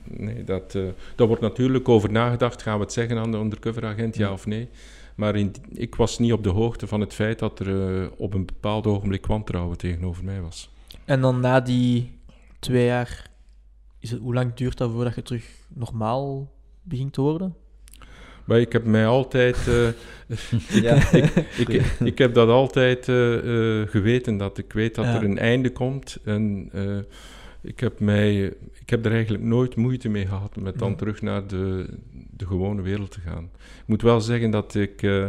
[0.04, 0.82] Nee, dat, eh
[1.16, 2.62] daar wordt natuurlijk over nagedacht.
[2.62, 4.68] Gaan we het zeggen aan de undercoveragent, ja of nee?
[5.16, 8.34] Maar in, ik was niet op de hoogte van het feit dat er eh, op
[8.34, 10.70] een bepaald ogenblik wantrouwen tegenover mij was.
[11.04, 12.18] En dan na die
[12.58, 13.30] twee jaar,
[13.98, 17.54] is het, hoe lang duurt dat voordat je terug normaal begint te worden?
[18.44, 19.68] Maar ik heb mij altijd...
[19.68, 19.88] eh,
[20.82, 21.12] Ja.
[21.56, 21.68] ik,
[22.04, 23.14] ik heb dat altijd eh,
[23.86, 25.14] geweten, dat ik weet dat Ja.
[25.16, 26.18] er een einde komt.
[26.24, 26.98] En eh,
[27.60, 31.46] ik, heb mij, ik heb er eigenlijk nooit moeite mee gehad met dan terug naar
[31.46, 31.86] de,
[32.30, 33.44] de gewone wereld te gaan.
[33.62, 35.26] Ik moet wel zeggen dat ik eh,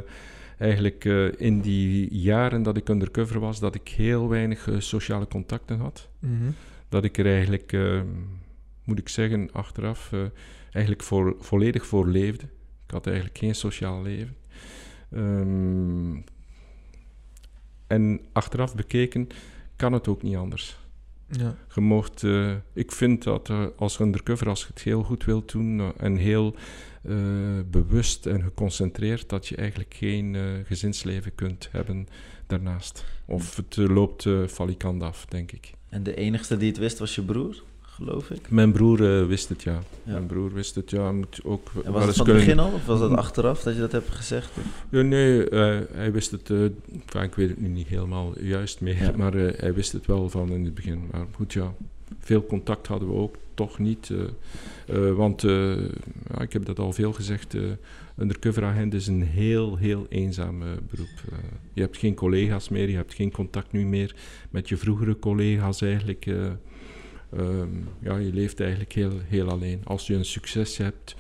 [0.58, 5.28] eigenlijk eh, in die jaren dat ik undercover was, dat ik heel weinig eh, sociale
[5.28, 6.10] contacten had.
[6.20, 6.52] Mhm.
[6.90, 7.78] Dat ik er eigenlijk,
[8.84, 10.12] moet ik zeggen, achteraf
[10.72, 12.46] eigenlijk voor, volledig voor leefde.
[12.86, 14.36] Ik had eigenlijk geen sociaal leven.
[15.12, 16.16] Ehm,
[17.88, 19.28] en achteraf bekeken
[19.76, 20.78] kan het ook niet anders.
[21.38, 21.56] Ja.
[21.76, 25.52] Je mocht, eh, ik vind dat eh, als undercover, als je het heel goed wilt
[25.52, 26.56] doen eh, en heel
[27.04, 27.16] eh,
[27.72, 32.08] bewust en geconcentreerd dat je eigenlijk geen eh, gezinsleven kunt hebben
[32.48, 33.06] daarnaast.
[33.26, 35.72] Of het loopt uh, falikant af, denk ik.
[35.90, 37.64] En de enigste die het wist was je broer,
[38.04, 38.50] geloof ik?
[38.50, 39.80] Mijn broer eh, wist het, ja.
[40.04, 41.12] Mijn broer wist het, ja.
[41.12, 43.80] Moet ook En was het van het begin al, of was dat achteraf dat je
[43.80, 44.52] dat hebt gezegd?
[44.90, 46.50] Ja, nee, eh, hij wist het.
[46.50, 49.12] enfin, ik weet het nu niet helemaal juist meer, Ja.
[49.18, 51.02] maar hij wist het wel van in het begin.
[51.12, 51.74] Maar goed, ja,
[52.20, 54.12] veel contact hadden we ook toch niet.
[55.16, 57.56] want ja, ik heb dat al veel gezegd.
[58.18, 61.22] undercover agent is een heel, heel eenzaam beroep.
[61.74, 64.16] Je hebt geen collega's meer, je hebt geen contact nu meer
[64.50, 66.26] met je vroegere collega's eigenlijk.
[67.38, 67.70] Ehm,
[68.00, 69.82] ja, je leeft eigenlijk heel, heel alleen.
[69.84, 71.16] Als je een succes hebt,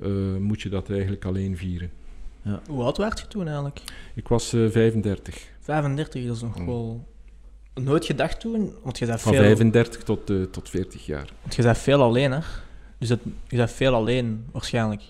[0.00, 1.90] eh, moet je dat eigenlijk alleen vieren.
[2.68, 3.80] Hoe oud werd je toen eigenlijk?
[4.14, 5.48] Ik was eh, 35.
[5.60, 6.66] 35, dat is nog Hmm.
[6.66, 7.06] wel...
[7.74, 11.32] Nooit gedacht toen, want je bent Van veel, 35 tot, eh, tot 40 jaar.
[11.42, 12.38] want je bent veel alleen, hè?
[12.98, 15.02] Dus het, je bent veel alleen, waarschijnlijk.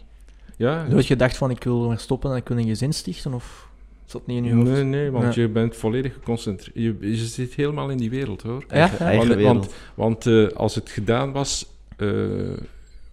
[0.56, 3.67] Ja, Nooit gedacht van, ik wil er stoppen en ik wil een gezin stichten, of...
[4.10, 4.70] Dat niet in je hoofd?
[4.70, 6.76] nee, nee, want je bent volledig geconcentreerd.
[7.00, 8.64] Je, je zit helemaal in die wereld hoor.
[8.68, 8.98] Ja?
[8.98, 9.74] Eigen, Want- wereld.
[9.94, 11.66] Want eh, als het gedaan was,
[11.96, 12.50] eh,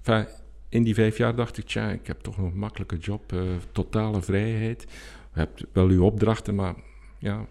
[0.03, 0.27] enfin,
[0.69, 3.39] in die vijf jaar dacht ik, tja, ik heb toch nog een makkelijke job, eh,
[3.71, 4.85] totale vrijheid.
[5.33, 6.75] Je hebt wel je opdrachten, maar
[7.19, 7.45] ja,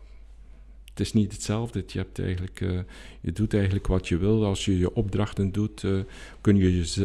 [0.95, 1.85] het is niet hetzelfde.
[1.87, 2.79] Je, hebt eigenlijk, eh,
[3.21, 4.45] je doet eigenlijk wat je wil.
[4.45, 5.93] Als je je opdrachten doet, eh,
[6.41, 7.03] kun je je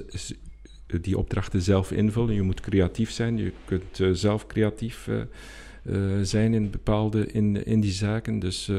[1.02, 2.34] die opdrachten zelf invullen.
[2.34, 3.38] Je moet creatief zijn.
[3.38, 5.10] Je kunt eh, zelf creatief
[6.22, 8.40] zijn in bepaalde in, in die zaken.
[8.40, 8.76] Dus, eh,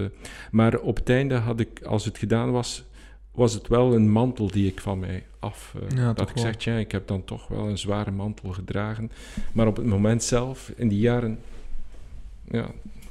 [0.51, 2.85] maar op het einde had ik, als het gedaan was,
[3.33, 5.75] was het wel een mantel die ik van mij af.
[5.89, 6.45] eh, Ja, dat ik wel.
[6.45, 9.11] zeg, ja, ik heb dan toch wel een zware mantel gedragen.
[9.53, 11.39] Maar op het moment zelf, in die jaren,
[12.51, 12.67] ja,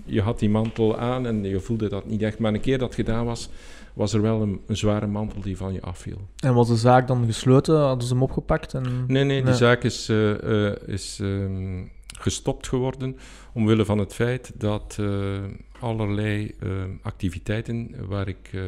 [0.06, 2.40] je had die mantel aan en je voelde dat niet echt.
[2.40, 3.50] Maar een keer dat gedaan was,
[3.94, 6.18] was er wel een, een zware mantel die van je afviel.
[6.40, 7.78] En was de zaak dan gesloten?
[7.80, 8.74] Hadden ze hem opgepakt?
[8.74, 9.04] En...
[9.08, 11.82] Nee, nee, die zaak is, eh, eh, is ehm,
[12.20, 13.18] gestopt geworden
[13.54, 15.44] omwille van het feit dat eh,
[15.80, 18.62] allerlei ehm, activiteiten waar ik eh,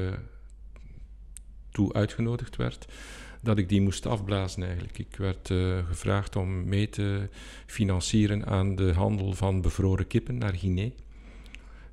[1.71, 2.87] toe uitgenodigd werd,
[3.41, 4.97] dat ik die moest afblazen eigenlijk.
[4.97, 7.29] Ik werd eh, gevraagd om mee te
[7.65, 10.89] financieren aan de handel van bevroren kippen naar Guinea.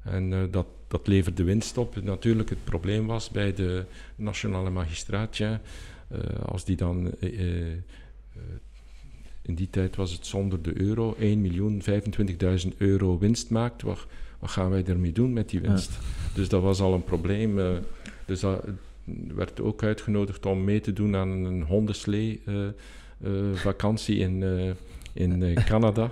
[0.03, 2.03] En eh, dat, dat leverde winst op.
[2.03, 3.85] Natuurlijk, het probleem was bij de
[4.17, 5.61] nationale magistraat, ja,
[6.09, 7.81] eh, als die dan eh, eh, eh,
[9.49, 13.83] in die tijd was het zonder de euro, 1.025.000 euro winst maakt.
[13.83, 14.07] Wat,
[14.39, 15.91] wat gaan wij ermee doen met die winst?
[16.35, 17.59] Dus dat was al een probleem.
[17.59, 17.67] eh,
[18.27, 18.71] dus dat eh,
[19.35, 24.43] werd ook uitgenodigd om mee te doen aan een hondenslee eh, vakantie in,
[25.13, 26.11] in Canada.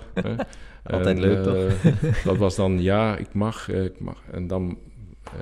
[0.83, 2.23] Altijd En, leuk, toch?
[2.23, 4.23] dat was dan, ja, ik mag, ik mag.
[4.31, 4.77] En dan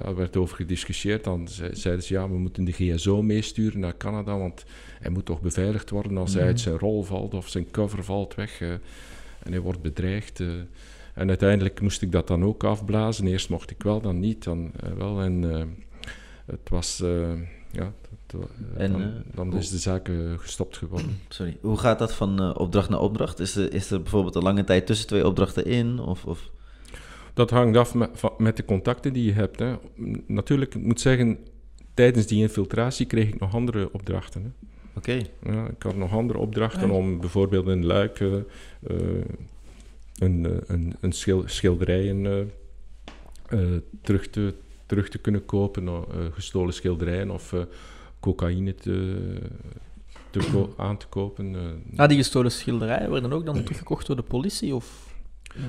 [0.03, 1.23] ja, werd over gediscussieerd.
[1.23, 4.65] Dan ze- zeiden ze, ja, we moeten de GSO meesturen naar Canada, want
[4.99, 6.49] hij moet toch beveiligd worden als hij Mhm.
[6.51, 8.71] uit zijn rol valt of zijn cover valt weg eh,
[9.43, 10.39] en hij wordt bedreigd.
[10.39, 10.47] eh.
[11.13, 13.27] en uiteindelijk moest ik dat dan ook afblazen.
[13.27, 14.43] Eerst mocht ik wel, dan niet.
[14.43, 15.21] Dan, eh, wel.
[15.21, 15.41] En
[16.45, 16.97] het was,
[17.71, 17.93] ja,
[18.27, 21.19] dat, En, dan, dan hoe- is de zaak gestopt geworden.
[21.29, 23.39] Sorry, hoe gaat dat van opdracht naar opdracht?
[23.39, 25.99] Is er, is er bijvoorbeeld een lange tijd tussen twee opdrachten in?
[25.99, 26.49] Of, of...
[27.35, 29.59] Dat hangt af met, van- met de contacten die je hebt.
[29.59, 29.75] Hè.
[30.27, 31.37] Natuurlijk, ik moet zeggen,
[31.93, 34.41] tijdens die infiltratie kreeg ik nog andere opdrachten.
[34.43, 34.49] Hè.
[34.97, 38.41] Oké, Ja, ik had nog andere opdrachten om bijvoorbeeld in Luik eh, eh,
[40.19, 42.39] een, eh, een, een schil- schilderijen eh,
[43.59, 44.53] eh, terug, te,
[44.85, 47.61] terug te kunnen kopen, of, eh, gestolen schilderijen of eh,
[48.19, 49.15] cocaïne te,
[50.29, 51.55] te ko- aan te kopen.
[51.95, 54.75] Ah, die gestolen schilderijen werden ook dan teruggekocht door de politie?
[54.75, 55.14] Of...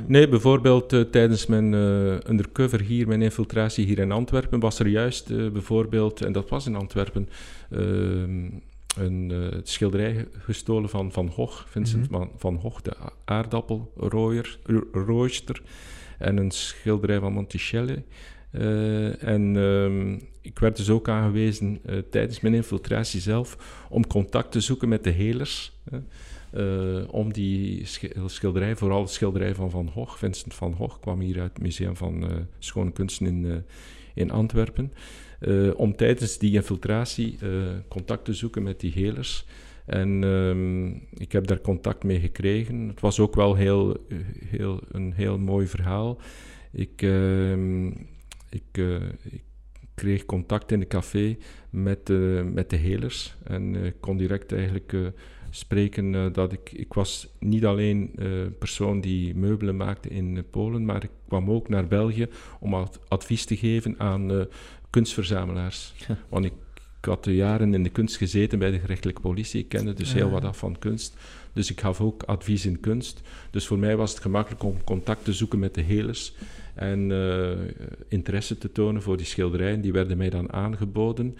[0.07, 4.87] Nee, bijvoorbeeld eh, tijdens mijn eh, undercover hier, mijn infiltratie hier in Antwerpen, was er
[4.87, 7.29] juist eh, bijvoorbeeld, en dat was in Antwerpen,
[7.71, 8.51] ehm,
[8.99, 12.19] een schilderij gestolen van Van Gogh, Vincent Mhm.
[12.19, 15.63] van, van Gogh, de a- aardappelrooier, ro- rooster,
[16.19, 18.03] en een schilderij van Monticelli.
[19.21, 23.57] En ehm, ik werd dus ook aangewezen tijdens mijn infiltratie zelf
[23.91, 25.73] om contact te zoeken met de helers.
[26.57, 31.21] Eh, om die sch- schilderij, vooral de schilderij van Van Gogh, Vincent van Gogh, kwam
[31.21, 33.57] hier uit het Museum van eh, Schone Kunsten in, eh,
[34.15, 34.93] in Antwerpen,
[35.77, 37.39] om tijdens die infiltratie
[37.89, 39.47] contact te zoeken met die helers.
[39.87, 40.87] En ehm,
[41.23, 42.89] ik heb daar contact mee gekregen.
[42.89, 44.07] Het was ook wel heel,
[44.45, 46.19] heel, een heel mooi verhaal.
[46.73, 47.87] Ik, ehm,
[48.51, 48.79] ik,
[49.23, 49.43] ik
[49.95, 51.37] kreeg contact in de café
[51.71, 52.09] met,
[52.53, 54.95] met de helers en eh, kon direct eigenlijk
[55.57, 56.73] spreken eh, dat ik...
[56.73, 58.27] Ik was niet alleen eh
[58.59, 62.27] persoon die meubelen maakte in eh, Polen, maar ik kwam ook naar België
[62.61, 64.47] om ad- advies te geven aan
[64.91, 65.93] kunstverzamelaars.
[66.09, 66.19] Ja.
[66.29, 66.53] Want ik
[67.01, 69.61] ik had jaren in de kunst gezeten bij de gerechtelijke politie.
[69.61, 70.33] Ik kende dus heel Ja.
[70.33, 71.17] wat af van kunst.
[71.53, 73.21] Dus ik gaf ook advies in kunst.
[73.51, 76.35] Dus voor mij was het gemakkelijk om contact te zoeken met de helers
[76.75, 77.13] en
[78.09, 79.81] interesse te tonen voor die schilderijen.
[79.81, 81.37] Die werden mij dan aangeboden.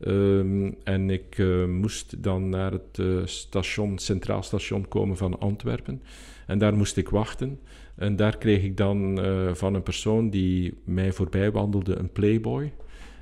[0.00, 6.02] Ehm, en ik eh, moest dan naar het eh, station, Centraal Station komen van Antwerpen.
[6.46, 7.60] En daar moest ik wachten.
[7.96, 12.72] En daar kreeg ik dan eh, van een persoon die mij voorbij wandelde een Playboy.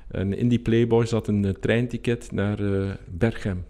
[0.07, 2.57] En in die Playboy zat een treinticket naar
[3.09, 3.65] Berchem.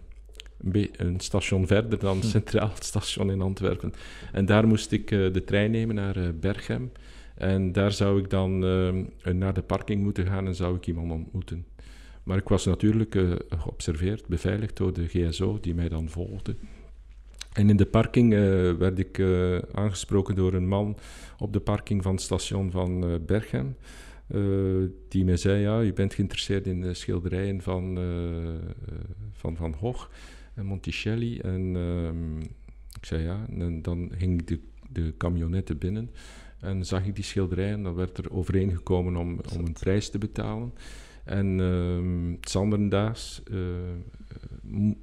[0.60, 3.92] Een, een station verder dan het Centraal Station in Antwerpen.
[4.32, 6.90] En daar moest ik de trein nemen naar Berchem.
[7.40, 11.10] En daar zou ik dan eh, naar de parking moeten gaan en zou ik iemand
[11.10, 11.66] ontmoeten.
[12.22, 16.56] Maar ik was natuurlijk eh, geobserveerd, beveiligd door de GSO die mij dan volgde.
[17.52, 18.40] En in de parking eh,
[18.72, 20.96] werd ik eh, aangesproken door een man
[21.38, 23.14] op de parking van het station van eh,
[25.08, 27.98] die mij zei, ja, je bent geïnteresseerd in de schilderijen van
[29.32, 30.08] van, van Gogh
[30.54, 31.38] en Monticelli.
[31.38, 32.40] En ehm,
[32.96, 36.10] ik zei ja, en dan ging ik de, de camionette binnen
[36.60, 37.82] en zag ik die schilderijen.
[37.82, 40.72] Dan werd er overeengekomen om, om een prijs te betalen.
[41.24, 43.58] En ehm zanderendaags eh,
[44.62, 44.94] m-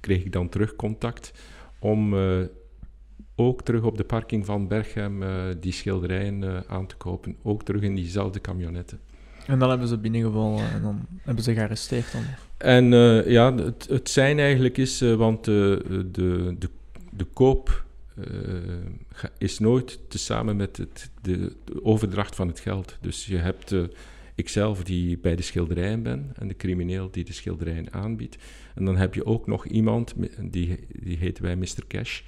[0.00, 1.32] kreeg ik dan terug contact
[1.78, 2.38] om eh,
[3.36, 5.30] ook terug op de parking van Berchem eh,
[5.60, 7.36] die schilderijen eh, aan te kopen.
[7.42, 8.96] Ook terug in diezelfde camionette.
[9.46, 12.12] En dan hebben ze binnengevallen en dan hebben ze gearresteerd.
[12.12, 12.22] Dan.
[12.56, 16.06] En eh, ja, het, het zijn eigenlijk is, eh, want eh, de,
[16.58, 16.68] de,
[17.10, 17.84] de koop
[18.16, 18.24] eh,
[19.38, 22.96] is nooit tezamen met het, de, de overdracht van het geld.
[23.00, 23.82] Dus je hebt eh,
[24.40, 28.36] ikzelf die bij de schilderijen ben en de crimineel die de schilderijen aanbiedt.
[28.74, 31.86] En dan heb je ook nog iemand, die, die heten wij Mr.
[31.88, 32.20] Cash,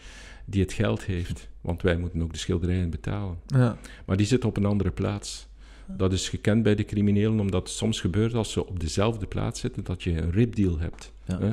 [0.44, 1.48] die het geld heeft.
[1.60, 3.38] Want wij moeten ook de schilderijen betalen.
[3.46, 3.78] Ja.
[4.06, 5.50] Maar die zit op een andere plaats.
[5.86, 9.60] Dat is gekend bij de criminelen, omdat het soms gebeurt als ze op dezelfde plaats
[9.60, 11.12] zitten, dat je een ripdeal hebt.
[11.26, 11.38] Ja.
[11.40, 11.50] hè.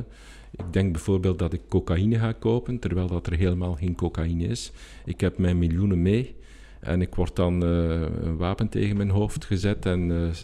[0.52, 4.72] Ik denk bijvoorbeeld dat ik cocaïne ga kopen, terwijl dat er helemaal geen cocaïne is.
[5.06, 6.36] Ik heb mijn miljoenen mee
[6.79, 10.35] en ik word dan eh, een wapen tegen mijn hoofd gezet en eh,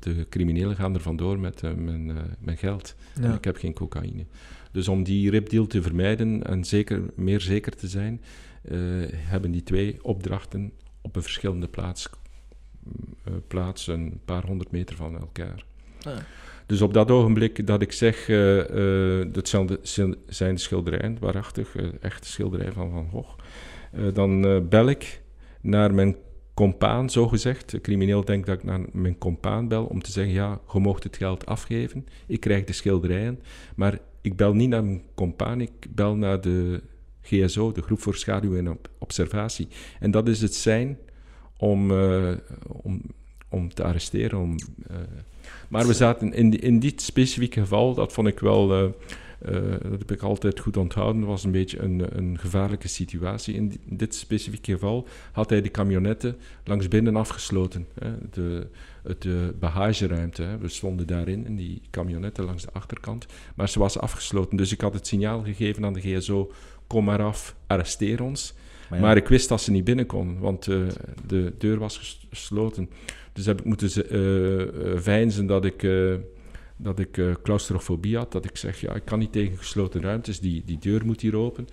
[0.00, 2.94] de criminelen gaan er vandoor met eh, mijn, mijn geld.
[3.20, 4.26] En ik heb geen cocaïne.
[4.72, 8.20] Dus om die ripdeal te vermijden en zeker, meer zeker te zijn,
[9.14, 12.10] hebben die twee opdrachten op een verschillende plaats,
[13.48, 15.64] plaats, een paar honderd meter van elkaar.
[16.00, 16.26] Ja.
[16.66, 19.78] Dus op dat ogenblik dat ik zeg, eh, dat zijn de,
[20.26, 23.38] zijn de schilderijen, waarachtig, eh, echte schilderijen van Van Gogh,
[24.14, 25.22] dan bel ik
[25.64, 26.16] naar mijn
[26.54, 27.70] compaan, zogezegd.
[27.70, 31.02] De crimineel denkt dat ik naar mijn compaan bel om te zeggen, ja, je moogt
[31.02, 33.40] het geld afgeven, ik krijg de schilderijen,
[33.76, 36.82] maar ik bel niet naar mijn compaan, ik bel naar de
[37.22, 39.68] GSO, de Groep voor Schaduw en Ob- Observatie.
[40.00, 40.98] En dat is het zijn
[41.56, 42.32] om, eh,
[42.82, 43.02] om,
[43.48, 44.38] om te arresteren.
[44.38, 44.96] Om, eh,
[45.68, 48.90] maar we zaten in, in dit specifieke geval, dat vond ik wel, eh,
[49.82, 53.54] dat heb ik altijd goed onthouden, was een beetje een, een gevaarlijke situatie.
[53.54, 57.86] In, di- in dit specifieke geval had hij de camionetten langs binnen afgesloten.
[58.00, 58.66] Hè, de,
[59.02, 60.58] het, de bagageruimte, hè.
[60.58, 63.26] we stonden daarin, in die camionetten langs de achterkant.
[63.54, 66.52] Maar ze was afgesloten, dus ik had het signaal gegeven aan de GSO,
[66.86, 68.54] kom maar af, arresteer ons.
[68.88, 70.76] Maar ja, Maar ik wist dat ze niet binnen kon, want eh,
[71.26, 72.90] de deur was ges- gesloten.
[73.32, 76.14] Dus heb ik moeten ze, eh, eh, veinzen dat ik, eh,
[76.76, 78.32] dat ik eh, claustrofobie had.
[78.32, 81.36] Dat ik zeg, ja, ik kan niet tegen gesloten ruimtes, die, die deur moet hier
[81.36, 81.68] open.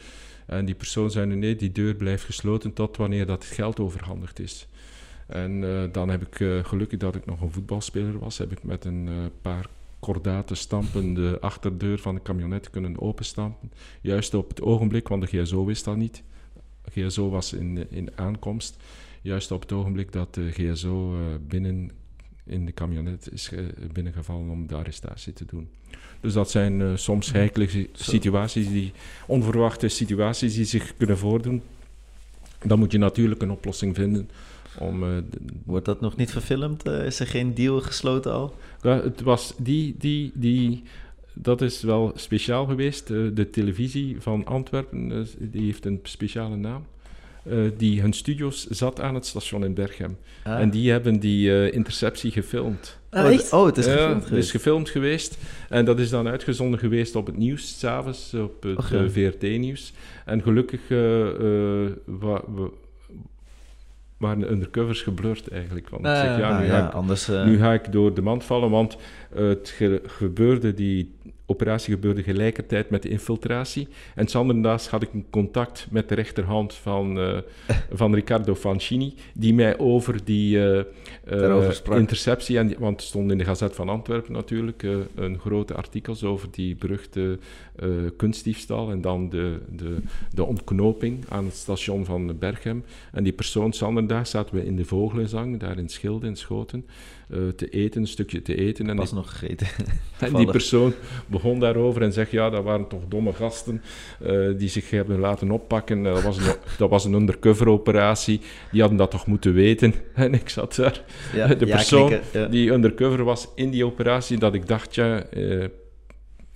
[0.46, 4.40] En die persoon zei, nee, die deur blijft gesloten tot wanneer dat het geld overhandigd
[4.40, 4.68] is.
[5.28, 8.64] En eh, dan heb ik, eh, gelukkig dat ik nog een voetbalspeler was, heb ik
[8.64, 9.10] met een
[9.42, 13.72] paar kordaten stampen de achterdeur van de camionet kunnen openstampen.
[14.02, 16.24] Juist op het ogenblik, want de GSO wist dat niet.
[16.90, 18.84] GSO was in, in aankomst.
[19.22, 21.92] Juist op het ogenblik dat de GSO binnen
[22.52, 25.68] in de camionet is ge- binnengevallen om de arrestatie te doen.
[26.20, 28.92] Dus dat zijn eh, soms heikele situaties, die,
[29.28, 31.62] onverwachte situaties die zich kunnen voordoen.
[32.64, 34.30] Dan moet je natuurlijk een oplossing vinden
[34.80, 35.04] om...
[35.04, 35.10] eh,
[35.66, 36.84] Wordt dat nog niet verfilmd?
[36.84, 38.56] Eh, is er geen deal gesloten al?
[38.82, 40.84] ja, het was die, die, die,
[41.34, 43.10] dat is wel speciaal geweest.
[43.10, 46.84] Eh, de televisie van Antwerpen, eh, die heeft een speciale naam.
[47.44, 50.18] Eh, die hun studio's zat aan het station in Berchem.
[50.44, 50.60] Ah.
[50.60, 53.00] En die hebben die eh, interceptie gefilmd.
[53.12, 54.52] oh, het- oh, het is Ja, gefilmd het is geweest.
[54.52, 55.38] gefilmd geweest.
[55.70, 58.98] En dat is dan uitgezonden geweest op het nieuws, s'avonds op het ja.
[59.04, 59.94] eh, VRT-nieuws.
[60.26, 60.82] En gelukkig
[62.06, 62.44] wa-
[64.18, 65.90] waren de undercovers geblurred eigenlijk.
[65.90, 67.28] Want ik Ah, zeg, ja, Ah, nu ja, ga ik anders...
[67.28, 68.98] nu ga ik door de mand vallen, want
[69.36, 71.12] het ge- gebeurde die
[71.52, 73.88] operatie gebeurde gelijkertijd met de infiltratie.
[74.16, 77.38] En zanderdags had ik een contact met de rechterhand van, uh,
[78.02, 80.82] van Riccardo Fancini, die mij over die uh,
[81.86, 84.86] interceptie, en want het stond in de Gazet van Antwerpen natuurlijk,
[85.16, 87.40] een grote artikels over die beruchte
[88.18, 89.96] kunstdiefstal en dan de, de,
[90.34, 92.84] de ontknoping aan het station van Berchem.
[93.12, 96.86] En die persoon, zanderdags, zaten we in de Vogelenzang, daar in Schilde, in Schoten.
[97.32, 98.90] Eh, te eten, een stukje te eten.
[98.90, 99.68] En was nog gegeten.
[100.20, 100.94] en die persoon
[101.42, 103.82] begon daarover en zegt, ja, dat waren toch domme gasten
[104.22, 106.04] uh, die zich hebben laten oppakken.
[106.04, 109.94] dat, was een, dat was een undercover operatie, die hadden dat toch moeten weten.
[110.14, 111.04] En ik zat daar.
[111.34, 112.14] Ja, de persoon
[112.50, 115.24] die undercover was in die operatie, dat ik dacht, ja...
[115.34, 115.66] Uh,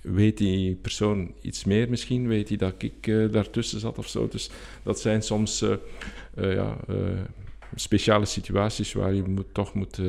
[0.00, 2.28] weet die persoon iets meer misschien?
[2.28, 4.28] Weet hij dat ik uh, daartussen zat of zo?
[4.28, 4.50] Dus
[4.82, 5.64] dat zijn soms
[6.36, 6.76] ja,
[7.74, 10.00] speciale situaties waar je moet, toch moet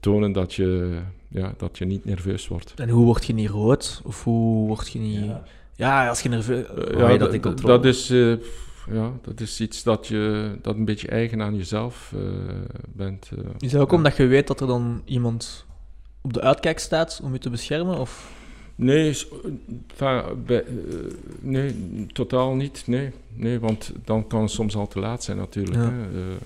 [0.00, 0.98] tonen dat je,
[1.30, 2.74] ja, dat je niet nerveus wordt.
[2.76, 4.00] En hoe word je niet rood?
[4.04, 5.24] Of hoe word je niet...
[5.24, 5.42] Ja,
[5.74, 6.66] ja als je nerveus...
[6.78, 7.72] Uh, ja, dat, in controle?
[7.72, 8.10] dat is...
[8.10, 8.36] Uh,
[8.92, 12.14] ja, dat is iets dat, je, dat een beetje eigen aan jezelf
[12.92, 13.30] bent.
[13.58, 15.66] is dat ook omdat je weet dat er dan iemand
[16.20, 17.98] op de uitkijk staat om je te beschermen?
[17.98, 18.32] Of?
[18.74, 19.16] Nee,
[20.46, 20.64] bij,
[21.40, 21.74] nee,
[22.12, 22.82] totaal niet.
[22.86, 25.76] Nee, nee, want dan kan het soms al te laat zijn natuurlijk.
[25.76, 25.90] Ja.
[25.90, 26.36] Hè.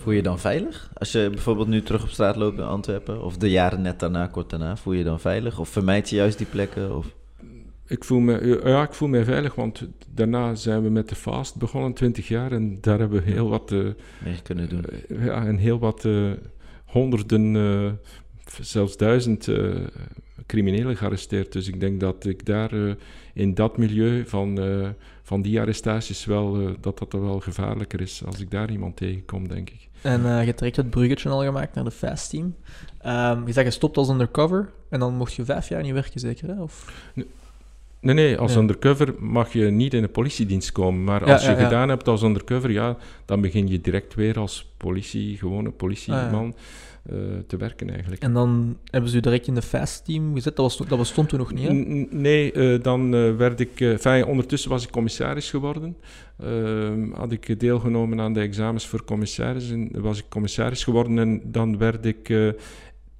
[0.00, 0.90] Voel je dan veilig?
[0.94, 4.26] Als je bijvoorbeeld nu terug op straat loopt in Antwerpen, of de jaren net daarna,
[4.26, 5.58] kort daarna, voel je je dan veilig?
[5.58, 6.96] Of vermijd je juist die plekken?
[6.96, 7.14] Of?
[7.86, 11.56] Ik voel me, ja, ik voel me veilig, want daarna zijn we met de fast
[11.56, 13.72] begonnen, 20 jaar, en daar hebben we heel wat...
[13.72, 13.88] Uh,
[14.24, 14.84] Mee kunnen doen.
[15.08, 16.30] Uh, ja, en heel wat uh,
[16.84, 18.00] honderden,
[18.60, 19.48] zelfs duizend
[20.46, 21.52] criminelen gearresteerd.
[21.52, 22.96] Dus ik denk dat ik daar
[23.34, 24.58] in dat milieu van
[25.30, 29.48] van die arrestaties wel, uh, dat dat wel gevaarlijker is als ik daar iemand tegenkom,
[29.48, 29.88] denk ik.
[30.02, 32.54] En uh, je trekt het bruggetje al gemaakt naar de Fast Team.
[33.06, 36.20] Um, je zegt je stopt als undercover en dan mocht je vijf jaar niet werken,
[36.20, 36.48] zeker?
[36.48, 36.62] Hè?
[36.62, 36.92] Of?
[38.00, 41.04] Nee, nee, als undercover mag je niet in de politiedienst komen.
[41.04, 45.36] Maar als je gedaan hebt als undercover, ja, dan begin je direct weer als politie,
[45.36, 46.46] gewone politieman.
[46.46, 46.60] Ah,
[47.12, 48.22] uh, te werken eigenlijk.
[48.22, 50.56] En dan hebben ze u direct in de fast team gezet?
[50.56, 51.72] Dat, was, dat bestond toen nog niet, hè?
[52.16, 53.80] Nee, uh, dan uh, werd ik...
[53.80, 55.96] Enfin, ondertussen was ik commissaris geworden.
[56.38, 59.70] Ehm, had ik deelgenomen aan de examens voor commissaris.
[59.70, 62.54] En was ik commissaris geworden en dan werd ik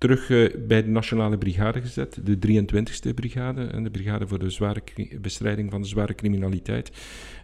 [0.01, 0.27] terug
[0.67, 4.83] bij de Nationale Brigade gezet, de 23e Brigade, en de Brigade voor de zware
[5.21, 6.91] bestrijding van de zware criminaliteit.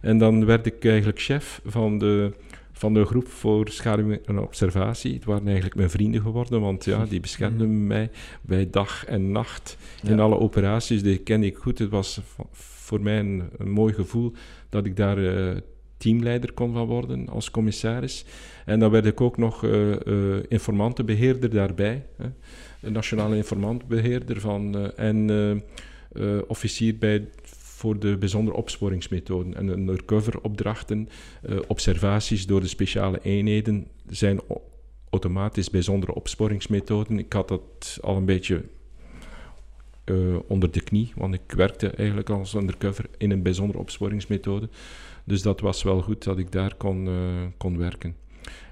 [0.01, 2.31] En dan werd ik eigenlijk chef van de
[2.71, 5.13] van de groep voor schaduw en observatie.
[5.13, 7.87] Het waren eigenlijk mijn vrienden geworden, want ja, die beschermden mm.
[7.87, 8.09] mij
[8.41, 11.03] bij dag en nacht in alle operaties.
[11.03, 11.79] Die kende ik goed.
[11.79, 14.33] Het was voor mij een, mooi gevoel
[14.69, 15.57] dat ik daar uh,
[15.97, 18.25] teamleider kon van worden als commissaris.
[18.67, 22.05] En dan werd ik ook nog uh, uh, informantenbeheerder daarbij.
[22.17, 22.27] Hè.
[22.89, 25.29] Nationale informantbeheerder van, en
[26.47, 27.27] officier bij
[27.77, 29.55] voor de bijzondere opsporingsmethoden.
[29.55, 31.09] En undercover opdrachten,
[31.49, 34.39] uh, observaties door de speciale eenheden zijn
[35.09, 37.19] automatisch bijzondere opsporingsmethoden.
[37.19, 38.63] Ik had dat al een beetje
[40.47, 44.69] onder de knie, want ik werkte eigenlijk als undercover in een bijzondere opsporingsmethode.
[45.23, 47.09] Dus dat was wel goed dat ik daar kon,
[47.57, 48.15] kon werken.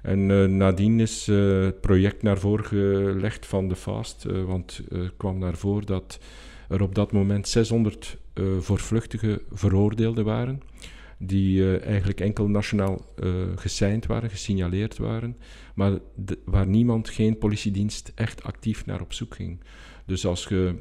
[0.02, 5.38] En uh, nadien is het project naar voren gelegd van de FAST, want het kwam
[5.38, 6.18] naar voren dat
[6.68, 10.60] er op dat moment 600 uh, voorvluchtige veroordeelden waren,
[11.18, 13.04] die eigenlijk enkel nationaal
[13.56, 15.36] gesigned waren, gesignaleerd waren,
[15.74, 15.98] maar
[16.44, 19.60] waar niemand, geen politiedienst echt actief naar op zoek ging.
[20.06, 20.74] Dus als je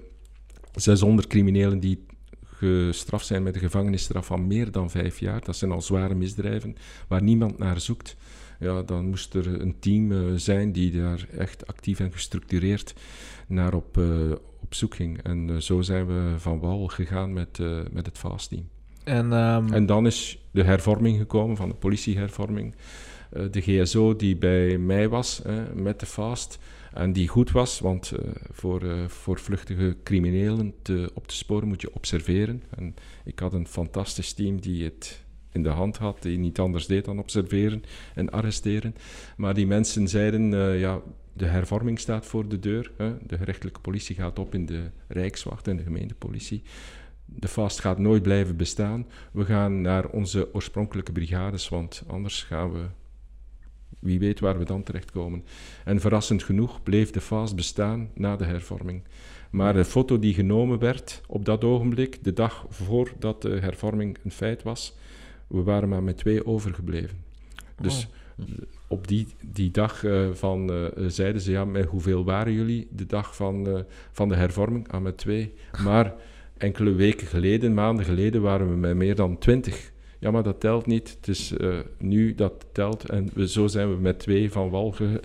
[0.76, 2.06] 600 criminelen die
[2.58, 6.76] gestraft zijn met een gevangenisstraf van meer dan vijf jaar, dat zijn al zware misdrijven,
[7.08, 8.16] waar niemand naar zoekt,
[8.60, 12.94] ja, dan moest er een team zijn die daar echt actief en gestructureerd
[13.48, 13.98] naar op,
[14.62, 15.22] op zoek ging.
[15.24, 17.60] En uh, zo zijn we van wal gegaan met,
[17.92, 18.68] met het FAST-team.
[19.04, 19.74] En, um...
[19.74, 22.76] en dan is de hervorming gekomen, van de politiehervorming.
[23.52, 25.42] De GSO die bij mij was
[25.74, 26.60] met de FAST
[26.94, 28.12] en die goed was, want
[28.52, 32.64] voor, voor vluchtige criminelen te, op te sporen moet je observeren.
[32.70, 35.25] En ik had een fantastisch team die het
[35.56, 37.84] in de hand had, die niet anders deed dan observeren
[38.16, 38.96] en arresteren.
[39.38, 41.02] Maar die mensen zeiden, ja,
[41.34, 42.92] de hervorming staat voor de deur.
[42.98, 43.14] Hè.
[43.28, 46.64] De gerechtelijke politie gaat op in de Rijkswacht en de gemeentepolitie.
[47.26, 49.08] De vast gaat nooit blijven bestaan.
[49.32, 52.86] We gaan naar onze oorspronkelijke brigades, want anders gaan we.
[54.00, 55.44] Wie weet waar we dan terechtkomen.
[55.86, 59.04] En verrassend genoeg bleef de fast bestaan na de hervorming.
[59.52, 64.32] Maar de foto die genomen werd op dat ogenblik, de dag voordat de hervorming een
[64.32, 64.98] feit was,
[65.48, 67.18] we waren maar met twee overgebleven.
[67.82, 68.14] Dus oh
[68.88, 73.06] op die, die dag eh, van, eh, zeiden ze, ja, met hoeveel waren jullie de
[73.06, 73.80] dag van, eh,
[74.12, 74.92] van de hervorming?
[74.92, 75.54] Ah, met twee.
[75.84, 76.14] Maar
[76.58, 79.92] enkele weken geleden, maanden geleden, waren we met meer dan twintig.
[80.20, 81.16] Ja, maar dat telt niet.
[81.20, 81.54] Het is
[81.98, 83.10] nu dat telt.
[83.10, 85.22] En we, zo zijn we met twee van wal ge-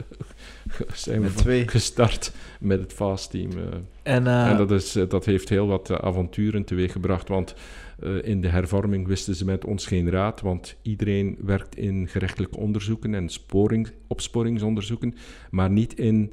[0.94, 1.68] zijn Met we twee.
[1.68, 3.50] gestart met het fast-team.
[3.50, 3.58] eh.
[4.02, 7.54] En, En dat, is, dat heeft heel wat avonturen teweeggebracht, want
[8.02, 12.56] eh, in de hervorming wisten ze met ons geen raad, want iedereen werkt in gerechtelijke
[12.56, 15.14] onderzoeken en sporing, opsporingsonderzoeken,
[15.50, 16.32] maar niet in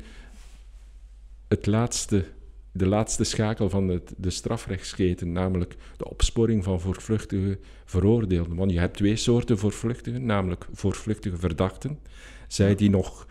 [1.47, 2.25] het laatste,
[2.71, 8.55] de laatste schakel van het, de strafrechtsketen, namelijk de opsporing van voorvluchtige veroordeelden.
[8.55, 11.99] Want je hebt twee soorten voorvluchtigen, namelijk voorvluchtige verdachten,
[12.47, 13.27] zij die nog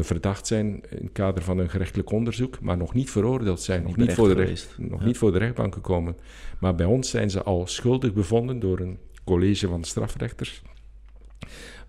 [0.00, 3.96] verdacht zijn in het kader van een gerechtelijk onderzoek, maar nog niet veroordeeld zijn, nog,
[3.96, 5.06] Niet voor, de recht, nog Ja.
[5.06, 6.16] niet voor de rechtbank gekomen.
[6.60, 10.62] Maar bij ons zijn ze al schuldig bevonden door een college van strafrechters.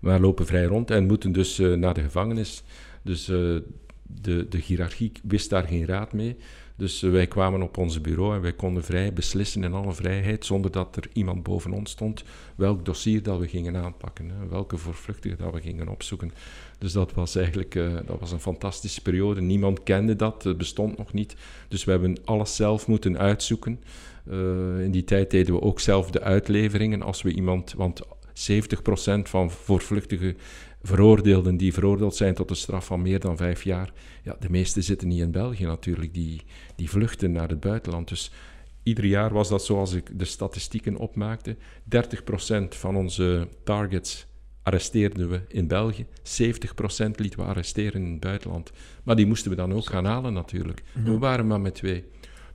[0.00, 2.62] Maar lopen vrij rond en moeten dus eh, naar de gevangenis.
[3.02, 3.36] Dus eh,
[4.02, 6.36] de, de hiërarchie wist daar geen raad mee.
[6.76, 10.44] Dus eh, wij kwamen op ons bureau en wij konden vrij beslissen in alle vrijheid,
[10.44, 12.24] zonder dat er iemand boven ons stond,
[12.56, 16.32] welk dossier dat we gingen aanpakken, hè, welke voorvluchtigen dat we gingen opzoeken.
[16.78, 19.40] Dus dat was eigenlijk eh, dat was een fantastische periode.
[19.40, 21.36] Niemand kende dat, het bestond nog niet.
[21.68, 23.80] Dus we hebben alles zelf moeten uitzoeken.
[24.30, 28.02] Eh, in die tijd deden we ook zelf de uitleveringen als we iemand, want
[28.32, 30.34] 70% van voorvluchtige
[30.82, 34.82] veroordeelden die veroordeeld zijn tot een straf van meer dan vijf jaar, ja, de meeste
[34.82, 36.42] zitten niet in België natuurlijk, die,
[36.76, 38.08] die vluchten naar het buitenland.
[38.08, 38.32] Dus
[38.82, 41.56] ieder jaar was dat zoals ik de statistieken opmaakte.
[41.56, 41.58] 30%
[42.68, 44.26] van onze targets
[44.62, 46.08] arresteerden we in België, 70%
[47.16, 48.70] lieten we arresteren in het buitenland.
[49.02, 50.82] Maar die moesten we dan ook gaan halen natuurlijk.
[51.04, 52.04] We waren maar met twee.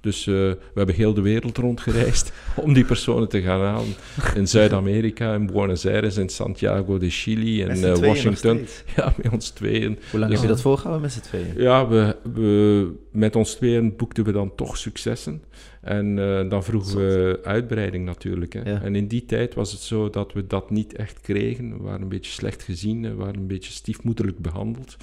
[0.02, 2.32] Dus eh, we hebben heel de wereld rondgereisd
[2.66, 3.96] om die personen te gaan halen.
[4.36, 8.66] In Zuid-Amerika, in Buenos Aires, in Santiago de Chili, eh, tweeën nog Washington.
[8.96, 10.00] Ja, met ons tweeën.
[10.12, 11.54] Hoe lang Dus- heb je dat volgehouden met z'n tweeën?
[11.58, 15.44] Ja, we, we, met ons tweeën boekten we dan toch successen.
[15.82, 18.54] En eh, dan vroegen we uitbreiding natuurlijk.
[18.54, 18.70] Hè.
[18.72, 18.82] Ja.
[18.82, 21.78] En in die tijd was het zo dat we dat niet echt kregen.
[21.78, 24.98] We waren een beetje slecht gezien, we waren een beetje stiefmoederlijk behandeld.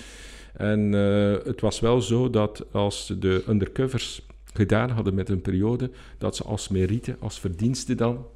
[0.57, 5.91] En eh, het was wel zo dat als de undercovers gedaan hadden met een periode,
[6.19, 8.27] dat ze als merite, als verdienste dan,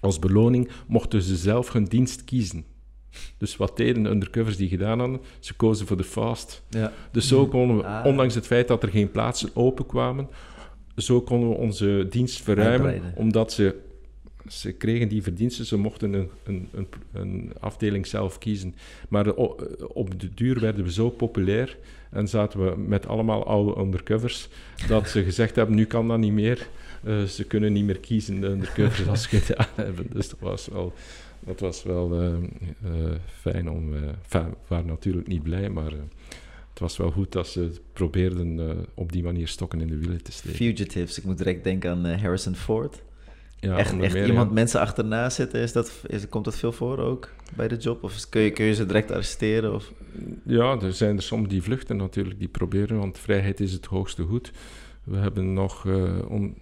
[0.00, 2.64] als beloning, mochten ze zelf hun dienst kiezen.
[3.38, 5.20] Dus wat deden de undercovers die gedaan hadden?
[5.40, 6.62] Ze kozen voor de fast.
[6.68, 6.92] Ja.
[7.10, 8.06] Dus zo konden we, Ah.
[8.06, 10.28] ondanks het feit dat er geen plaatsen open kwamen,
[10.96, 13.20] zo konden we onze dienst verruimen, Uitbreiden.
[13.22, 13.76] omdat ze,
[14.48, 18.74] ze kregen die verdiensten, ze mochten een, een, een, een afdeling zelf kiezen.
[19.08, 19.34] Maar
[19.88, 21.78] op de duur werden we zo populair
[22.10, 24.48] en zaten we met allemaal oude undercovers,
[24.88, 26.68] dat ze gezegd hebben, nu kan dat niet meer.
[27.04, 30.06] Eh, ze kunnen niet meer kiezen, de undercovers, als ze hebben.
[30.12, 30.92] Dus dat was wel...
[31.44, 33.90] Dat was wel eh, eh, fijn om...
[33.90, 35.90] we waren natuurlijk niet blij, maar
[36.70, 40.32] het was wel goed dat ze probeerden op die manier stokken in de wielen te
[40.32, 40.56] steken.
[40.56, 43.02] Fugitives, ik moet direct denken aan Harrison Ford.
[43.62, 44.54] Ja, echt echt meer, iemand ja.
[44.54, 48.02] mensen achterna zitten, is dat, is, komt dat veel voor ook bij de job?
[48.02, 49.74] Of kun je, kun je ze direct arresteren?
[49.74, 49.92] Of?
[50.44, 54.22] Ja, er zijn er soms die vluchten natuurlijk, die proberen, want vrijheid is het hoogste
[54.22, 54.52] goed.
[55.04, 56.56] We hebben nog eh, on-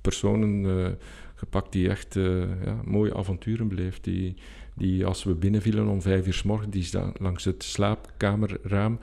[0.00, 0.92] personen eh,
[1.34, 4.04] gepakt die echt eh, ja, mooie avonturen beleefd.
[4.04, 4.34] Die,
[4.74, 8.98] die als we binnenvielen om vijf uur s morgens, die langs het slaapkamerraam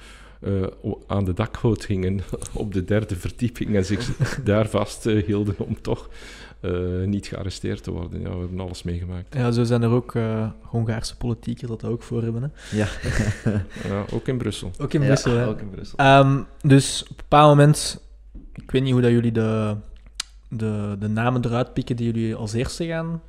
[1.07, 2.19] aan de dakgoot gingen
[2.53, 6.09] op de derde verdieping en zich daar vast hielden om toch
[6.61, 6.71] eh,
[7.05, 8.21] niet gearresteerd te worden.
[8.21, 9.33] Ja, we hebben alles meegemaakt.
[9.35, 12.41] Ja, zo zijn er ook eh Hongaarse politiekers dat dat ook voor hebben.
[12.41, 12.77] Hè.
[12.77, 12.87] Ja,
[13.89, 14.71] Ja, ook in Brussel.
[14.79, 15.47] Ook in Ja, Brussel, hè.
[15.47, 15.97] ook in Brussel.
[15.97, 18.01] Ehm, dus op een bepaald moment,
[18.53, 19.75] ik weet niet hoe dat jullie de,
[20.49, 23.21] de, de namen eruit pikken die jullie als eerste gaan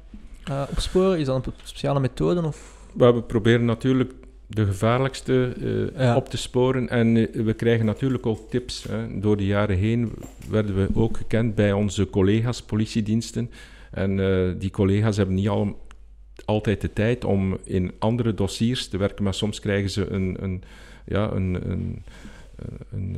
[0.45, 1.19] eh, opsporen.
[1.19, 2.45] Is dat een speciale methode?
[2.45, 2.79] Of?
[2.95, 4.13] We proberen natuurlijk
[4.51, 5.53] de gevaarlijkste
[5.95, 6.17] eh, Ja.
[6.17, 6.89] op te sporen.
[6.89, 8.85] En eh, we krijgen natuurlijk ook tips.
[8.89, 9.21] Hè.
[9.21, 10.13] Door de jaren heen
[10.49, 13.51] werden we ook gekend bij onze collega's, politiediensten.
[13.91, 15.89] En eh, die collega's hebben niet al,
[16.45, 20.63] altijd de tijd om in andere dossiers te werken, maar soms krijgen ze een, een,
[21.07, 22.03] ja, een, een,
[22.91, 23.17] een,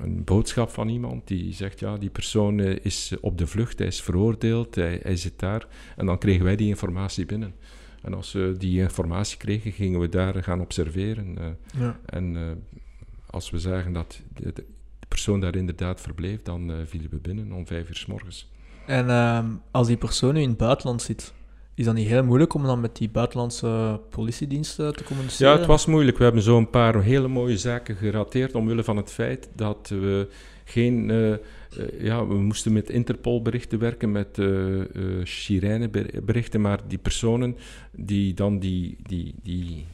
[0.00, 4.02] een boodschap van iemand die zegt, ja, die persoon is op de vlucht, hij is
[4.02, 5.66] veroordeeld, hij, hij zit daar.
[5.96, 7.54] En dan kregen wij die informatie binnen.
[8.02, 11.38] En als we die informatie kregen, gingen we daar gaan observeren.
[11.38, 11.98] eh, Ja.
[12.06, 12.42] en eh,
[13.26, 14.64] als we zagen dat de, de
[15.08, 18.50] persoon daar inderdaad verbleef, dan eh, vielen we binnen om vijf uur s morgens.
[18.86, 21.32] En ehm, als die persoon nu in het buitenland zit,
[21.74, 25.52] is dat niet heel moeilijk om dan met die buitenlandse politiediensten te communiceren?
[25.52, 26.18] Ja, het was moeilijk.
[26.18, 30.28] We hebben zo een paar hele mooie zaken gerateerd omwille van het feit dat we
[30.64, 31.10] geen...
[31.76, 34.80] eh, ja, we moesten met Interpol-berichten werken, met eh
[35.22, 37.56] Sirene-berichten, maar die personen
[37.90, 39.86] die dan die, die, die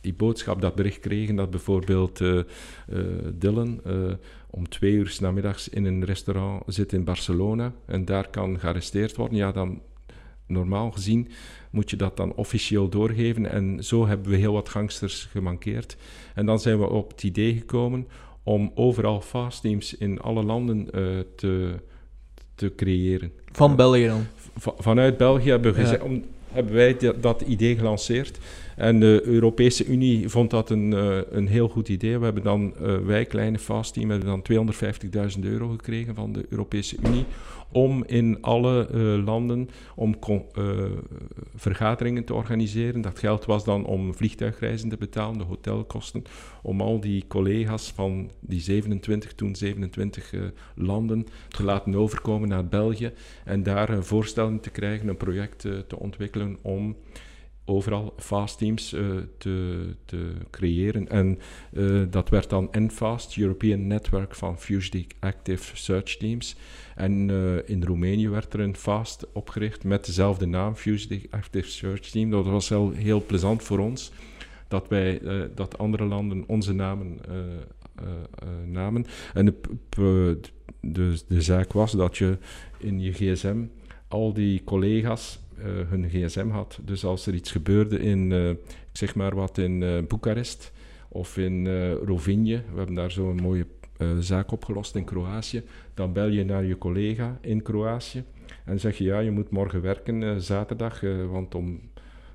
[0.00, 2.40] die boodschap, dat bericht kregen dat bijvoorbeeld uh,
[3.38, 3.80] Dylan
[4.50, 9.36] om twee uur namiddags in een restaurant zit in Barcelona en daar kan gearresteerd worden,
[9.36, 9.80] ja, dan
[10.46, 11.28] normaal gezien
[11.70, 13.50] moet je dat dan officieel doorgeven.
[13.50, 15.96] En zo hebben we heel wat gangsters gemankeerd.
[16.34, 18.06] En dan zijn we op het idee gekomen
[18.42, 20.90] om overal fastteams in alle landen
[21.36, 21.74] te,
[22.54, 23.32] te creëren.
[23.52, 24.26] Van België dan?
[24.58, 26.20] vanuit België hebben, we
[26.52, 28.38] hebben wij dat idee gelanceerd.
[28.82, 32.18] En de Europese Unie vond dat een, uh, een heel goed idee.
[32.18, 34.72] We hebben dan, uh, wij, kleine fast team, hebben dan
[35.36, 37.24] 250.000 euro gekregen van de Europese Unie
[37.72, 40.14] om in alle uh, landen om
[41.54, 43.00] vergaderingen te organiseren.
[43.00, 46.22] Dat geld was dan om vliegtuigreizen te betalen, de hotelkosten,
[46.62, 50.32] om al die collega's van die 27, toen 27
[50.74, 53.12] landen te laten overkomen naar België
[53.44, 56.96] en daar een voorstelling te krijgen, een project te ontwikkelen om
[57.72, 61.08] overal fast teams uh, te, te, creëren.
[61.08, 61.38] En
[61.72, 66.56] uh, dat werd dan NFAST, European Network van Fusion Active Search Teams.
[66.94, 72.10] En uh, in Roemenië werd er een FAST opgericht met dezelfde naam, Fusion Active Search
[72.10, 72.30] Team.
[72.30, 74.12] Dat was heel plezant voor ons,
[74.68, 75.20] dat wij,
[75.54, 77.18] dat andere landen onze namen
[78.64, 79.06] namen.
[79.34, 79.54] En de,
[80.80, 82.38] de, de zaak was dat je
[82.78, 83.64] in je gsm
[84.12, 86.78] al die collega's hun gsm had.
[86.82, 88.58] Dus als er iets gebeurde in, ik
[88.92, 90.72] zeg maar wat, in uh, Boekarest
[91.08, 91.66] of in
[92.04, 93.66] Rovinje, we hebben daar zo'n mooie
[94.18, 95.62] zaak opgelost in Kroatië,
[95.94, 98.24] dan bel je naar je collega in Kroatië
[98.64, 101.00] en zeg je ja, je moet morgen werken, zaterdag,
[101.30, 101.80] want om,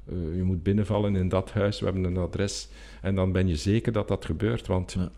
[0.10, 2.70] je moet binnenvallen in dat huis, we hebben een adres.
[3.02, 5.12] En dan ben je zeker dat dat gebeurt, want ja.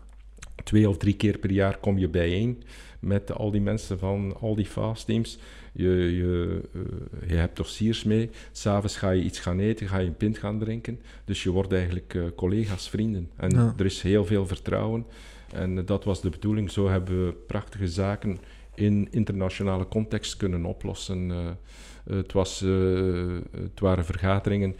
[0.64, 2.62] twee of drie keer per jaar kom je bijeen
[3.00, 5.38] met al die mensen van al die fast teams.
[5.72, 6.82] Je, je, uh,
[7.28, 8.30] je hebt dossiers mee.
[8.52, 11.00] S'avonds ga je iets gaan eten, ga je een pint gaan drinken.
[11.24, 13.30] Dus je wordt eigenlijk uh, collega's, vrienden.
[13.36, 15.06] En er is heel veel vertrouwen.
[15.52, 16.70] En uh, dat was de bedoeling.
[16.70, 18.38] Zo hebben we prachtige zaken
[18.74, 21.32] in internationale context kunnen oplossen.
[22.04, 22.60] het, was,
[23.50, 24.76] het waren vergaderingen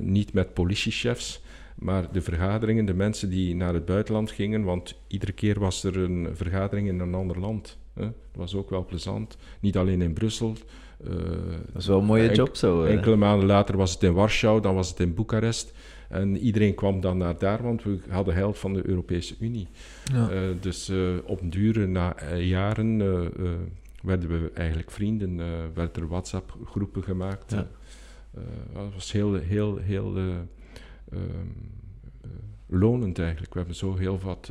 [0.00, 1.42] niet met politiechefs,
[1.74, 5.96] maar de vergaderingen, de mensen die naar het buitenland gingen, want iedere keer was er
[5.96, 7.78] een vergadering in een ander land.
[7.94, 9.36] Dat was ook wel plezant.
[9.60, 10.56] Niet alleen in Brussel.
[11.08, 11.14] Uh,
[11.72, 12.84] dat is wel een mooie job zo.
[12.84, 12.90] Uh.
[12.90, 15.72] Enkele maanden later was het in Warschau, dan was het in Boekarest.
[16.08, 19.68] En iedereen kwam dan naar daar, want we hadden helft van de Europese Unie.
[20.12, 20.30] Ja.
[20.30, 20.92] Uh, dus
[21.24, 22.98] op een duur, na jaren,
[24.02, 25.36] werden we eigenlijk vrienden.
[25.74, 27.50] werden er WhatsApp-groepen gemaakt.
[27.50, 27.66] Ja.
[28.72, 31.20] dat was heel, heel, heel ehm,
[32.66, 33.52] lonend eigenlijk.
[33.52, 34.50] We hebben zo heel wat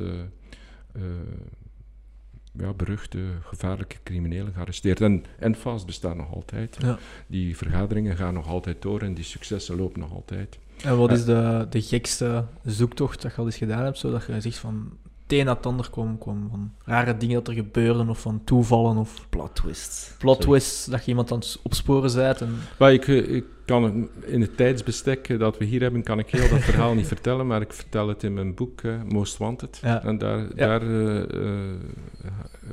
[2.57, 5.01] ja, beruchte, gevaarlijke criminelen gearresteerd.
[5.01, 6.77] En, en vast bestaan nog altijd.
[6.81, 6.97] Ja.
[7.27, 10.59] Die vergaderingen gaan nog altijd door en die successen lopen nog altijd.
[10.83, 14.41] En wat is de, de gekste zoektocht dat je al eens gedaan hebt, zodat je
[14.41, 18.09] zegt van het een naar het ander kwam, kwam van rare dingen dat er gebeuren
[18.09, 19.25] of van toevallen of...
[19.29, 20.15] Plot twists.
[20.17, 22.41] Plot twists, dat je iemand aan het opsporen bent.
[22.41, 22.55] En...
[22.79, 26.49] Maar ik, eh, ik kan in het tijdsbestek dat we hier hebben, kan ik heel
[26.49, 29.80] dat verhaal niet vertellen, maar ik vertel het in mijn boek uh, Most Wanted.
[29.82, 30.03] Ja.
[30.03, 30.47] En daar, ja.
[30.55, 31.22] daar uh,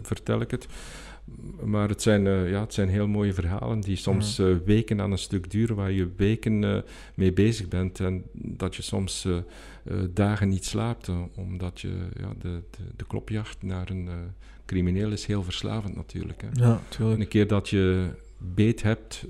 [0.02, 0.66] vertel ik het.
[1.64, 5.50] Maar het zijn, ja, het zijn heel mooie verhalen die soms weken aan een stuk
[5.50, 6.84] duren, waar je weken
[7.14, 9.28] mee bezig bent en dat je soms
[10.10, 11.88] dagen niet slaapt, omdat je
[12.20, 14.08] ja, de, de, de, klopjacht naar een
[14.66, 16.42] crimineel is heel verslavend natuurlijk.
[16.42, 16.48] Hè.
[16.64, 17.16] Ja, tuurlijk.
[17.16, 19.26] En een keer dat je beet hebt,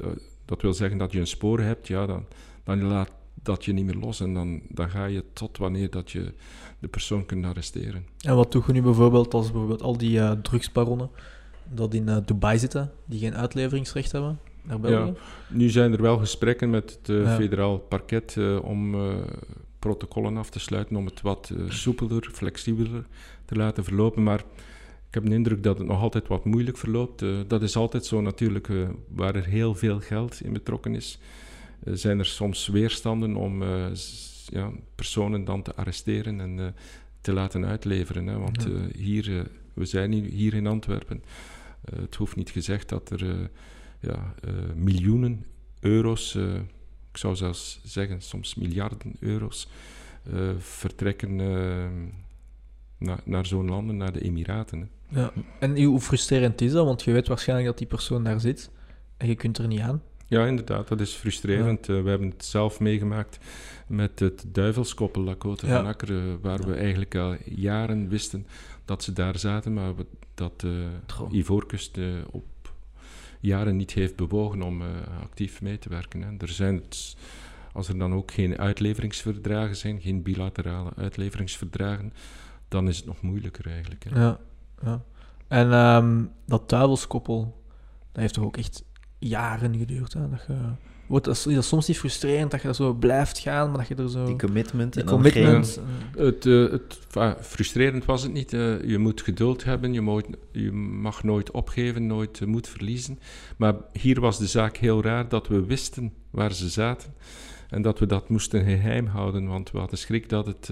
[0.50, 2.24] dat wil zeggen dat je een spoor hebt, ja, dan,
[2.64, 3.10] dan laat
[3.42, 6.32] dat je niet meer los en dan, dan ga je tot wanneer dat je
[6.78, 8.06] de persoon kunt arresteren.
[8.20, 11.10] En wat doe je nu bijvoorbeeld als bijvoorbeeld al die drugsbaronnen
[11.72, 15.12] dat in uh, Dubai zitten, die geen uitleveringsrecht hebben naar België?
[15.12, 15.12] Ja,
[15.48, 18.96] nu zijn er wel gesprekken met het uh, federaal parket om
[19.78, 23.06] protocollen af te sluiten, om het wat soepeler, flexibeler
[23.44, 24.22] te laten verlopen.
[24.22, 24.44] Maar
[25.10, 27.24] ik heb de indruk dat het nog altijd wat moeilijk verloopt.
[27.46, 28.68] dat is altijd zo natuurlijk,
[29.08, 31.18] waar er heel veel geld in betrokken is.
[31.84, 33.62] zijn er soms weerstanden om
[34.46, 36.74] ja, personen dan te arresteren en
[37.20, 38.26] te laten uitleveren.
[38.26, 38.38] Hè?
[38.38, 41.22] Want hier, we zijn hier in Antwerpen.
[41.84, 43.46] Eh, het hoeft niet gezegd dat er eh,
[44.00, 45.44] ja, eh, miljoenen
[45.80, 46.34] euro's,
[47.10, 49.68] ik zou zelfs zeggen soms miljarden euro's,
[50.58, 51.36] vertrekken
[52.98, 54.90] naar, naar zo'n landen, naar de Emiraten.
[55.10, 55.32] Ja.
[55.58, 56.86] En hoe frustrerend is dat?
[56.86, 58.70] Want je weet waarschijnlijk dat die persoon daar zit
[59.16, 60.02] en je kunt er niet aan.
[60.26, 61.86] Ja, inderdaad, dat is frustrerend.
[61.86, 63.38] we hebben het zelf meegemaakt
[63.86, 68.46] met het duivelskoppel Lakota van Akker, waar we eigenlijk al jaren wisten
[68.84, 69.92] dat ze daar zaten, maar
[70.34, 70.72] dat uh,
[71.30, 72.44] Ivoorkust uh, op
[73.40, 74.82] jaren niet heeft bewogen om
[75.22, 76.22] actief mee te werken.
[76.22, 76.28] Hè.
[76.38, 77.16] Er zijn het
[77.72, 82.12] als er dan ook geen uitleveringsverdragen zijn, geen bilaterale uitleveringsverdragen,
[82.68, 84.04] dan is het nog moeilijker eigenlijk.
[84.04, 84.20] Hè.
[84.20, 84.40] Ja,
[84.84, 85.02] ja.
[85.48, 87.62] En ehm, dat duivelskoppel,
[88.12, 88.84] dat heeft toch ook echt
[89.18, 90.12] jaren geduurd.
[90.12, 90.28] Hè?
[90.28, 90.54] Dat je,
[91.10, 93.88] wordt, dat is, dat soms niet frustrerend dat je dat zo blijft gaan, maar dat
[93.88, 94.24] je er zo...
[94.24, 95.80] Die commitment die en dan commitment...
[96.16, 96.98] Het, eh, het,
[97.40, 98.52] frustrerend was het niet.
[98.52, 103.18] eh, je moet geduld hebben, je, moet, je mag nooit opgeven, nooit eh, moed verliezen.
[103.56, 107.14] Maar hier was de zaak heel raar dat we wisten waar ze zaten.
[107.68, 110.70] En dat we dat moesten geheim houden, want we hadden schrik dat het...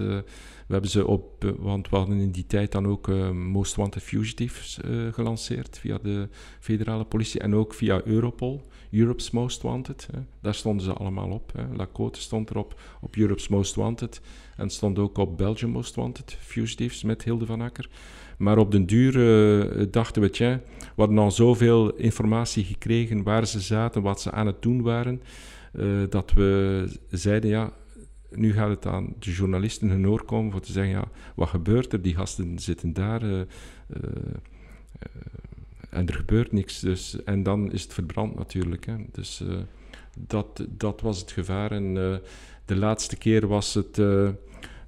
[0.69, 1.43] we hebben ze op...
[1.43, 5.77] eh, want we hadden in die tijd dan ook eh, Most Wanted Fugitives eh, gelanceerd
[5.79, 8.67] via de federale politie en ook via Europol.
[8.91, 10.07] Europe's Most Wanted.
[10.11, 10.19] Hè.
[10.41, 11.51] Daar stonden ze allemaal op.
[11.55, 11.75] Hè.
[11.75, 14.21] Lacote stond erop, op Europe's Most Wanted.
[14.57, 17.89] En stond ook op Belgium Most Wanted, Fugitives met Hilde van Akker.
[18.37, 23.59] Maar op den duur dachten we, tja, we hadden al zoveel informatie gekregen waar ze
[23.59, 25.21] zaten, wat ze aan het doen waren,
[26.09, 27.73] dat we zeiden, ja,
[28.29, 31.93] nu gaat het aan de journalisten hun oor komen voor te zeggen, ja, wat gebeurt
[31.93, 32.01] er?
[32.01, 33.45] Die gasten zitten daar eh, eh,
[34.99, 35.09] eh,
[35.89, 36.79] en er gebeurt niks.
[36.79, 38.85] Dus, en dan is het verbrand natuurlijk.
[38.85, 38.95] Hè.
[39.11, 39.43] Dus
[40.17, 41.71] dat, dat was het gevaar.
[41.71, 41.93] En
[42.65, 44.01] de laatste keer was het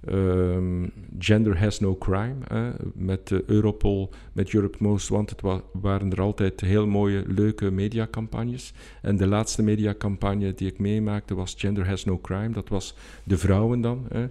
[0.02, 0.88] eh, ehm,
[1.20, 2.36] Gender Has No Crime.
[2.47, 2.70] Hè.
[2.93, 8.74] Met de Europol, met Europe Most Wanted wa- waren er altijd heel mooie, leuke mediacampagnes.
[9.02, 12.49] En de laatste mediacampagne die ik meemaakte was Gender Has No Crime.
[12.52, 14.06] Dat was de vrouwen dan.
[14.10, 14.28] Hè.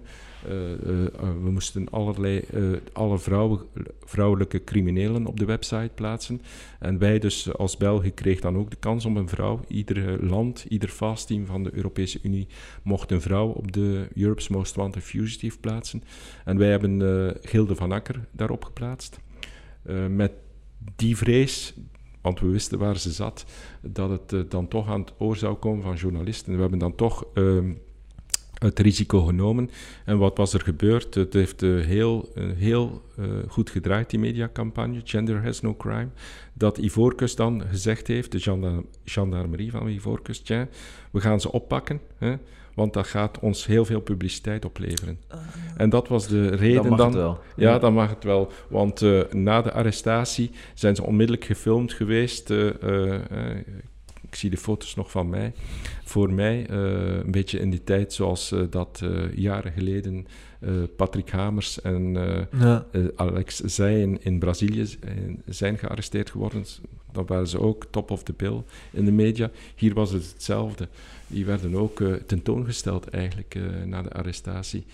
[0.47, 1.11] Eh, eh, eh,
[1.43, 2.41] we moesten allerlei,
[2.93, 3.59] alle vrouwen,
[3.99, 6.41] vrouwelijke criminelen op de website plaatsen.
[6.79, 9.59] En wij dus als België kreeg dan ook de kans om een vrouw.
[9.67, 12.47] Ieder land, ieder fast-team van de Europese Unie
[12.83, 16.03] mocht een vrouw op de Europe's Most Wanted Fugitive plaatsen.
[16.45, 19.19] En wij hebben Gilde van Akker daarop geplaatst.
[20.09, 20.31] Met
[20.95, 21.73] die vrees,
[22.21, 23.45] want we wisten waar ze zat,
[23.81, 26.55] dat het dan toch aan het oor zou komen van journalisten.
[26.55, 27.71] We hebben dan toch ehm,
[28.61, 29.69] het risico genomen.
[30.05, 31.15] En wat was er gebeurd?
[31.15, 36.09] Het heeft eh, heel, eh, heel eh, goed gedraaid, die mediacampagne, Gender Has No Crime.
[36.53, 40.67] Dat Ivoorkust dan gezegd heeft, de genda- gendarmerie van Ivoorkust, ja,
[41.11, 42.35] we gaan ze oppakken, hè,
[42.75, 45.19] want dat gaat ons heel veel publiciteit opleveren.
[45.77, 47.07] En dat was de reden Dan mag dan...
[47.07, 47.39] het wel.
[47.55, 48.51] Ja, dan mag het wel.
[48.69, 52.49] Want eh, na de arrestatie zijn ze onmiddellijk gefilmd geweest.
[52.49, 53.57] eh, eh, eh,
[54.31, 55.53] ik zie de foto's nog van mij.
[56.03, 56.77] Voor mij, eh,
[57.23, 60.27] een beetje in die tijd zoals eh, dat eh, jaren geleden
[60.95, 62.13] Patrick Hamers en
[62.51, 62.85] Ja.
[63.15, 64.87] Alex Zijen in Brazilië
[65.45, 66.65] zijn gearresteerd geworden.
[67.11, 69.51] Dan waren ze ook top of the bill in de media.
[69.75, 70.87] Hier was het hetzelfde.
[71.27, 74.85] Die werden ook tentoongesteld eigenlijk na de arrestatie.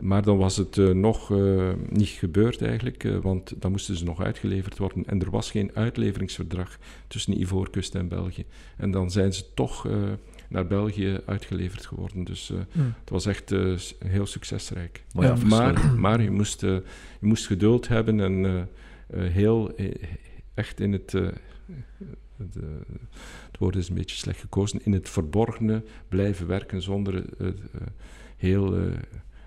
[0.00, 4.04] Maar dan was het eh, nog eh, niet gebeurd eigenlijk, eh, want dan moesten ze
[4.04, 5.04] nog uitgeleverd worden.
[5.06, 6.78] En er was geen uitleveringsverdrag
[7.08, 8.44] tussen Ivoorkust en België.
[8.76, 9.96] En dan zijn ze toch eh,
[10.48, 12.24] naar België uitgeleverd geworden.
[12.24, 12.78] Dus eh, Hm.
[13.00, 13.74] het was echt eh,
[14.06, 15.04] heel succesrijk.
[15.12, 15.36] Ja.
[15.46, 16.82] Maar, maar je, moest, je
[17.20, 18.60] moest geduld hebben en eh,
[19.26, 19.74] eh, heel
[20.54, 21.14] echt in het.
[21.14, 21.26] eh,
[22.36, 22.54] het,
[23.46, 24.80] het woord is een beetje slecht gekozen.
[24.84, 27.54] In het verborgene blijven werken zonder eh, eh,
[28.36, 28.74] heel.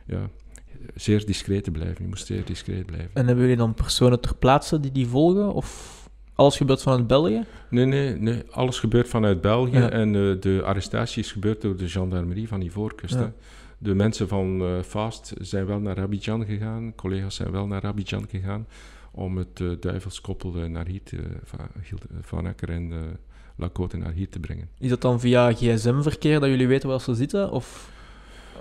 [0.09, 0.29] Ja,
[0.95, 2.03] zeer discreet te blijven.
[2.03, 3.09] Je moest zeer discreet blijven.
[3.13, 5.53] En hebben jullie dan personen ter plaatse die die volgen?
[5.53, 5.97] Of
[6.35, 7.45] alles gebeurt vanuit België?
[7.69, 8.43] Nee, nee, nee.
[8.49, 9.89] Alles gebeurt vanuit België Ja.
[9.89, 13.13] en eh, de arrestatie is gebeurd door de gendarmerie van Ivoorkust.
[13.13, 13.33] Ja.
[13.77, 18.27] De mensen van eh, Fast zijn wel naar Abidjan gegaan, collega's zijn wel naar Abidjan
[18.29, 18.67] gegaan
[19.11, 21.01] om het eh, duivelskoppel naar hier
[21.43, 21.59] van,
[22.21, 22.93] Van Akker en
[23.55, 24.69] Lacote naar hier te brengen.
[24.79, 27.51] Is dat dan via gsm-verkeer dat jullie weten waar ze zitten?
[27.51, 27.91] Of,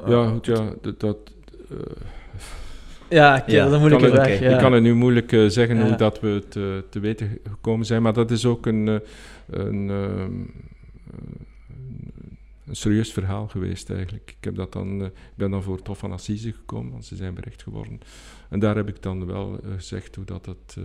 [0.06, 1.00] ja, goed, ja, dat...
[1.00, 1.16] dat
[3.10, 4.38] Ja, oké, Ja, dat is een kan moeilijke het- vraag.
[4.40, 4.50] ja.
[4.54, 5.86] Ik kan het nu moeilijk eh, zeggen Ja.
[5.86, 8.94] hoe dat we het eh, te weten gekomen zijn, maar dat is ook een, eh,
[9.50, 10.32] een, ehm,
[12.66, 14.34] een serieus verhaal geweest eigenlijk.
[14.38, 17.04] Ik, heb dat dan, eh, ik ben dan voor het Hof van Assise gekomen, want
[17.04, 18.00] ze zijn berecht geworden.
[18.48, 20.84] En daar heb ik dan wel eh, gezegd hoe dat het, eh,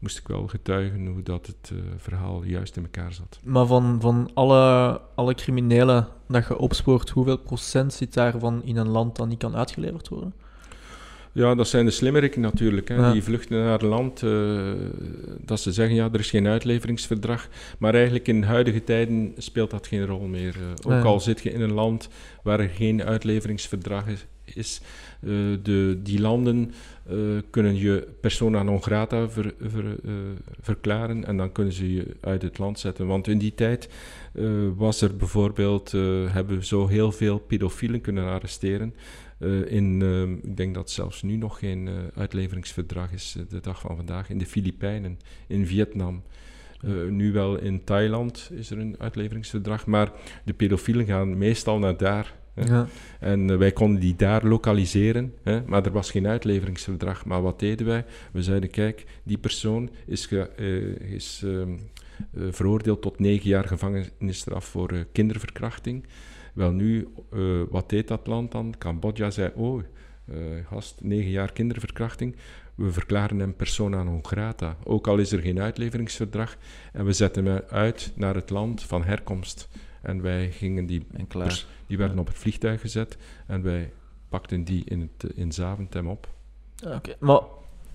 [0.00, 3.40] moest ik wel getuigen, hoe dat het eh, verhaal juist in elkaar zat.
[3.44, 8.88] Maar van, van alle, alle criminelen dat je opspoort, hoeveel procent zit daarvan in een
[8.88, 10.34] land dat niet kan uitgeleverd worden?
[11.32, 12.88] Ja, dat zijn de slimmeriken natuurlijk.
[12.88, 12.94] Hè.
[12.94, 13.12] Ja.
[13.12, 14.72] Die vluchten naar land eh,
[15.40, 17.48] dat ze zeggen, ja, er is geen uitleveringsverdrag.
[17.78, 20.56] Maar eigenlijk in huidige tijden speelt dat geen rol meer.
[20.56, 21.08] Eh, ook Ja.
[21.08, 22.08] al zit je in een land
[22.42, 24.80] waar er geen uitleveringsverdrag is, is
[25.20, 25.30] eh,
[25.62, 26.72] de, die landen
[27.06, 27.16] eh,
[27.50, 30.12] kunnen je persona non grata ver- eh,
[30.60, 33.06] verklaren en dan kunnen ze je uit het land zetten.
[33.06, 33.88] Want in die tijd
[34.76, 35.92] was er bijvoorbeeld,
[36.30, 38.94] hebben we zo heel veel pedofielen kunnen arresteren.
[39.66, 40.02] In,
[40.42, 44.30] ik denk dat zelfs nu nog geen uitleveringsverdrag is, de dag van vandaag.
[44.30, 46.22] In de Filipijnen, in Vietnam.
[47.08, 50.12] Nu wel in Thailand is er een uitleveringsverdrag, maar
[50.44, 52.39] de pedofielen gaan meestal naar daar.
[52.54, 52.62] Hè.
[52.74, 52.86] Ja.
[53.20, 57.24] En eh, wij konden die daar lokaliseren, hè, maar er was geen uitleveringsverdrag.
[57.24, 58.04] Maar wat deden wij?
[58.32, 61.72] We zeiden, kijk, die persoon is, ge- eh, is ehm,
[62.34, 66.04] eh, veroordeeld tot negen jaar gevangenisstraf voor eh, kinderverkrachting.
[66.54, 67.40] Wel nu, eh,
[67.70, 68.74] wat deed dat land dan?
[68.78, 69.82] Cambodja zei, oh,
[70.24, 70.36] eh,
[70.66, 72.36] gast, negen jaar kinderverkrachting.
[72.74, 76.56] We verklaren hem persona non grata, ook al is er geen uitleveringsverdrag.
[76.92, 79.68] En we zetten hem uit naar het land van herkomst.
[80.02, 81.64] En wij gingen die En klaar.
[81.90, 83.16] Die werden op het vliegtuig gezet
[83.46, 83.92] en wij
[84.28, 86.28] pakten die in, het, in Zaventem op.
[86.74, 87.40] Ja, Oké, maar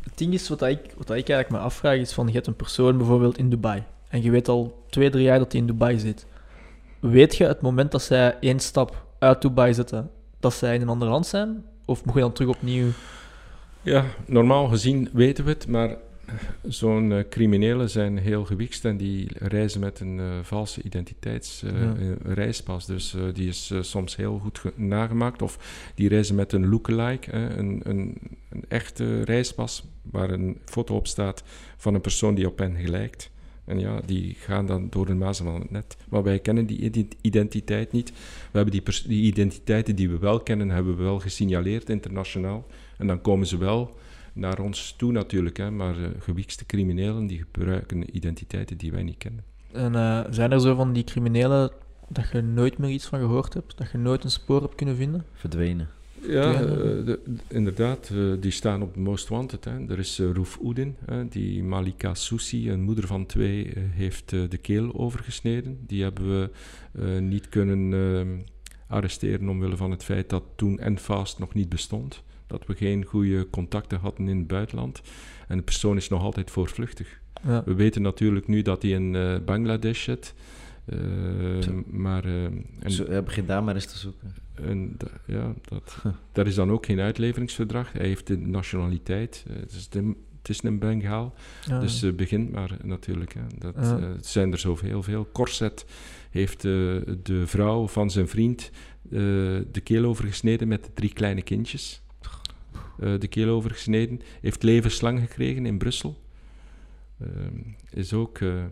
[0.04, 2.56] het ding is, wat ik, wat ik eigenlijk me afvraag, is van, je hebt een
[2.56, 3.84] persoon bijvoorbeeld in Dubai.
[4.10, 6.28] En je weet al twee, drie jaar dat hij in Dubai zit.
[7.00, 10.90] Weet je het moment dat zij één stap uit Dubai zetten, dat zij in een
[10.90, 11.66] ander land zijn?
[11.86, 12.88] Of moet je dan terug opnieuw...
[13.82, 15.98] Ja, normaal gezien weten we het, maar
[16.64, 22.86] zo'n eh, criminelen zijn heel gewikst en die reizen met een eh, valse identiteitsreispas.
[22.86, 25.42] dus eh, die is soms heel goed ge- nagemaakt.
[25.42, 25.58] Of
[25.96, 28.18] die reizen met een lookalike, hè, een, een,
[28.50, 31.44] een echte reispas waar een foto op staat
[31.78, 33.32] van een persoon die op hen gelijkt.
[33.66, 35.98] En ja, die gaan dan door de mazen van het net.
[36.10, 38.10] Maar wij kennen die ide- identiteit niet.
[38.52, 38.74] We hebben
[39.08, 42.66] die identiteiten die we wel kennen, hebben we wel gesignaleerd internationaal.
[42.98, 43.96] En dan komen ze wel
[44.36, 45.58] naar ons toe natuurlijk.
[45.58, 45.72] Hè.
[45.72, 49.44] Maar eh gewiekste criminelen die gebruiken identiteiten die wij niet kennen.
[49.72, 51.72] En eh, zijn er zo van die criminelen
[52.10, 53.78] dat je nooit meer iets van gehoord hebt?
[53.78, 55.26] Dat je nooit een spoor hebt kunnen vinden?
[55.34, 55.90] Verdwenen.
[56.28, 56.60] Ja, eh,
[57.06, 58.10] de- inderdaad.
[58.14, 59.66] eh, die staan op de Most Wanted.
[59.66, 59.88] Hè.
[59.90, 64.58] Er is uh, Roef Oeden, hè, die Malika Soussi, een moeder van twee, heeft de
[64.62, 65.78] keel overgesneden.
[65.88, 66.50] Die hebben we
[67.02, 68.40] eh, niet kunnen ehm,
[68.88, 72.24] arresteren omwille van het feit dat toen Enfast nog niet bestond.
[72.48, 75.02] Dat we geen goede contacten hadden in het buitenland.
[75.48, 77.20] En de persoon is nog altijd voortvluchtig.
[77.44, 77.64] Ja.
[77.66, 80.34] We weten natuurlijk nu dat hij in eh, Bangladesh zit.
[80.86, 80.98] Eh,
[81.86, 82.44] maar eh,
[82.80, 84.34] en, Zo, ja, begin daar maar eens te zoeken.
[84.54, 87.92] en da- ja, dat, daar is dan ook geen uitleveringsverdrag.
[87.92, 89.46] Hij heeft de nationaliteit.
[89.50, 91.34] het, is de, het is een Bengaal.
[91.68, 91.80] Ja.
[91.80, 93.34] Dus begint maar natuurlijk.
[93.34, 93.42] Hè.
[93.58, 95.04] Dat, het zijn er zoveel.
[95.04, 95.28] Veel.
[95.32, 95.86] Corset
[96.30, 98.72] heeft de vrouw van zijn vriend
[99.10, 102.04] de keel overgesneden met de drie kleine kindjes.
[103.00, 104.22] Eh, de keel overgesneden.
[104.42, 106.18] Heeft levenslang gekregen in Brussel.
[107.20, 107.60] Ehm,
[107.90, 108.64] is, ook, eh,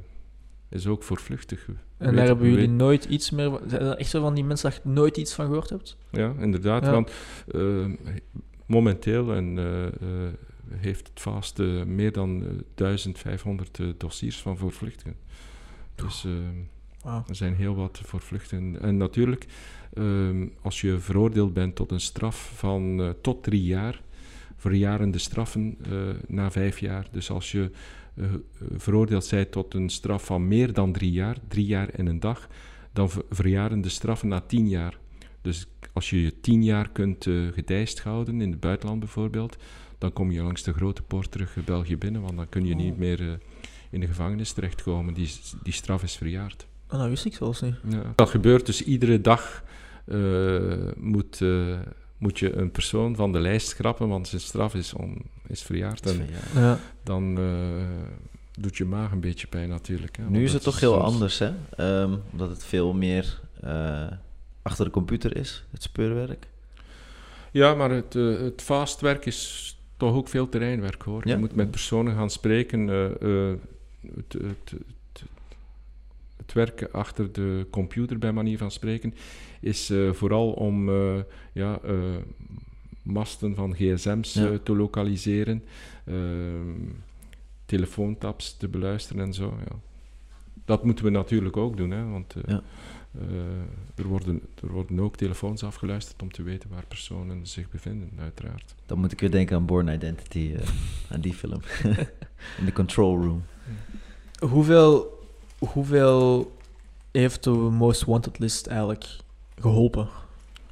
[0.69, 1.67] is ook voorvluchtig.
[1.97, 3.59] En daar hebben jullie nooit iets meer...
[3.67, 5.97] Zijn er echt zo van die mensen dat je nooit iets van gehoord hebt?
[6.11, 6.85] Ja, inderdaad.
[6.85, 6.91] Ja.
[6.91, 7.11] Want
[7.51, 7.85] eh,
[8.65, 9.57] momenteel en,
[10.73, 15.15] eh, heeft het vast meer dan eh, 1500 eh, dossiers van voorvluchtigen.
[15.95, 16.27] Dus
[17.27, 18.81] er zijn heel wat voorvluchtigen.
[18.81, 19.45] En natuurlijk,
[19.93, 24.01] ehm, als je veroordeeld bent tot een straf van eh, tot drie jaar,
[24.57, 25.91] verjaren de straffen eh,
[26.27, 27.07] na vijf jaar.
[27.11, 27.71] Dus als je
[28.15, 28.25] eh,
[28.77, 32.47] veroordeeld bent tot een straf van meer dan drie jaar, drie jaar en een dag,
[32.93, 34.97] dan ver- verjaren de straffen na tien jaar.
[35.41, 39.57] Dus als je je tien jaar kunt gedijst houden, in het buitenland bijvoorbeeld,
[39.97, 42.91] dan kom je langs de grote poort terug België binnen, want dan kun je niet
[42.93, 42.97] Oh.
[42.99, 43.33] meer eh,
[43.89, 45.13] in de gevangenis terechtkomen.
[45.13, 45.29] Die,
[45.63, 46.67] die straf is verjaard.
[46.93, 47.75] Oh, dat wist ik zelfs niet.
[47.89, 48.01] Ja.
[48.15, 49.63] Dat gebeurt dus iedere dag
[50.05, 50.61] eh,
[50.97, 51.79] moet, eh,
[52.17, 56.05] moet je een persoon van de lijst schrappen, want zijn straf is, on, is verjaard.
[56.05, 56.79] En ja.
[57.03, 57.85] Dan eh,
[58.59, 60.17] doet je maag een beetje pijn natuurlijk.
[60.17, 61.51] Hè, Nu is het toch heel soms- anders, hè?
[61.75, 64.07] Ehm, omdat het veel meer eh,
[64.61, 66.47] achter de computer is, het speurwerk.
[67.51, 71.21] Ja, maar het, het fastwerk is toch ook veel terreinwerk hoor.
[71.27, 71.33] Ja?
[71.33, 72.89] Je moet met personen gaan spreken.
[72.89, 73.05] eh,
[73.51, 73.55] eh,
[74.15, 74.73] het, het,
[76.45, 79.13] het, werken achter de computer, bij manier van spreken,
[79.59, 81.19] is eh, vooral om eh,
[81.53, 81.95] ja, eh,
[83.01, 84.57] masten van gsm's Ja.
[84.63, 85.63] te lokaliseren,
[86.05, 86.79] ehm,
[87.65, 89.57] telefoontaps te beluisteren en zo.
[89.69, 89.75] Ja.
[90.65, 92.61] Dat moeten we natuurlijk ook doen, hè, want eh, Ja.
[93.19, 93.25] eh,
[93.95, 98.75] er, worden, er worden ook telefoons afgeluisterd om te weten waar personen zich bevinden, uiteraard.
[98.85, 100.67] Dan moet ik weer denken aan Born Identity, eh,
[101.11, 101.61] aan die film.
[102.59, 103.43] In de control room.
[104.39, 105.12] Hoeveel,
[105.71, 106.51] hoeveel
[107.11, 109.05] heeft de Most Wanted list eigenlijk
[109.59, 110.07] geholpen?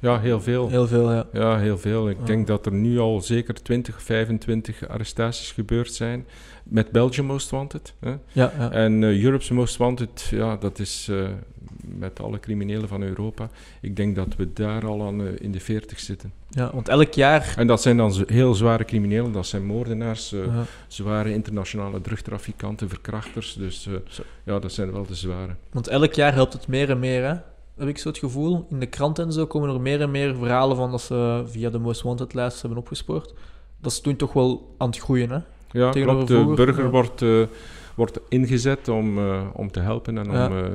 [0.00, 0.68] Ja, heel veel.
[0.68, 1.26] Heel veel, ja.
[1.32, 2.08] Ja, heel veel.
[2.08, 2.24] Ik Ja.
[2.24, 6.26] denk dat er nu al zeker 20, 25 arrestaties gebeurd zijn
[6.62, 7.94] met Belgium Most Wanted.
[8.00, 8.10] Hè?
[8.10, 8.70] Ja, ja.
[8.70, 11.28] En eh, Europe's Most Wanted, ja, dat is eh,
[11.82, 13.48] met alle criminelen van Europa.
[13.80, 16.32] Ik denk dat we daar al aan eh, in de 40 zitten.
[16.48, 17.54] ja want elk jaar...
[17.56, 19.32] En dat zijn dan heel zware criminelen.
[19.32, 20.64] Dat zijn moordenaars, eh, Ja.
[20.88, 23.54] zware internationale drugtrafikanten, verkrachters.
[23.54, 23.94] Dus eh,
[24.44, 25.54] ja, dat zijn wel de zware.
[25.70, 27.34] Want elk jaar helpt het meer en meer, hè?
[27.76, 28.66] Heb ik zo het gevoel.
[28.70, 31.70] In de krant en zo komen er meer en meer verhalen van dat ze via
[31.70, 33.34] de Most Wanted lijst hebben opgespoord.
[33.80, 35.38] Dat is toen toch wel aan het groeien, hè?
[35.70, 36.28] Ja, klopt.
[36.28, 36.90] De burger ja.
[36.90, 37.24] wordt,
[37.96, 40.50] wordt ingezet om, eh, om te helpen en om Ja.
[40.64, 40.70] eh,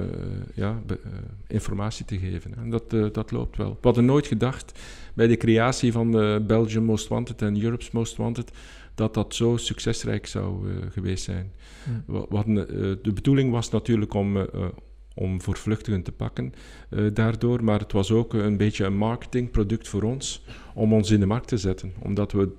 [0.53, 1.11] ja, be- eh,
[1.47, 2.55] informatie te geven.
[2.57, 3.70] En dat, dat loopt wel.
[3.70, 4.80] We hadden nooit gedacht
[5.13, 8.51] bij de creatie van de Belgium Most Wanted en Europe's Most Wanted
[8.95, 11.51] dat dat zo succesrijk zou geweest zijn.
[12.05, 14.38] We, we hadden, eh, de bedoeling was natuurlijk om,
[15.15, 16.53] om voor vluchtigen te pakken
[17.13, 20.43] daardoor, maar het was ook een beetje een marketingproduct voor ons
[20.74, 21.93] om ons in de markt te zetten.
[21.99, 22.49] Omdat we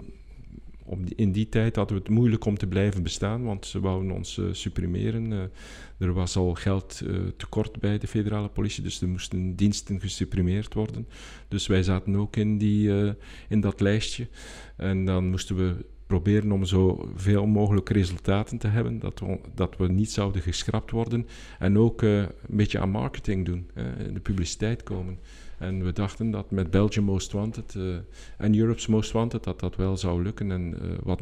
[1.14, 4.38] in die tijd hadden we het moeilijk om te blijven bestaan, want ze wouden ons
[4.38, 5.32] eh, supprimeren.
[5.32, 10.00] Eh, er was al geld eh, tekort bij de federale politie, dus er moesten diensten
[10.00, 11.08] gesupprimeerd worden.
[11.48, 13.14] Dus wij zaten ook in, die,
[13.48, 14.28] in dat lijstje.
[14.76, 19.76] En dan moesten we proberen om zo veel mogelijk resultaten te hebben, dat we, dat
[19.76, 21.26] we niet zouden geschrapt worden.
[21.58, 23.70] En ook een beetje aan marketing doen,
[24.06, 25.18] in de publiciteit komen.
[25.58, 27.82] En we dachten dat met Belgium Most Wanted eh,
[28.36, 30.50] en Europe's Most Wanted dat dat wel zou lukken.
[30.50, 31.20] En eh, wat,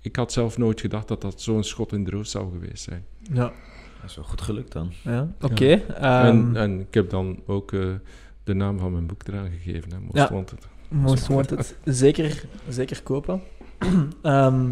[0.00, 3.04] ik had zelf nooit gedacht dat dat zo'n schot in de roos zou geweest zijn.
[3.32, 3.52] Ja,
[4.00, 4.92] Dat is wel goed gelukt dan.
[5.02, 5.34] ja.
[5.40, 5.70] oké.
[5.74, 7.88] ehm, en, en ik heb dan ook eh,
[8.44, 10.32] de naam van mijn boek eraan gegeven, hè, Most Ja.
[10.32, 10.68] Wanted.
[10.88, 11.76] Most Wanted.
[11.84, 13.42] Zeker, zeker kopen.
[14.22, 14.70] Ehm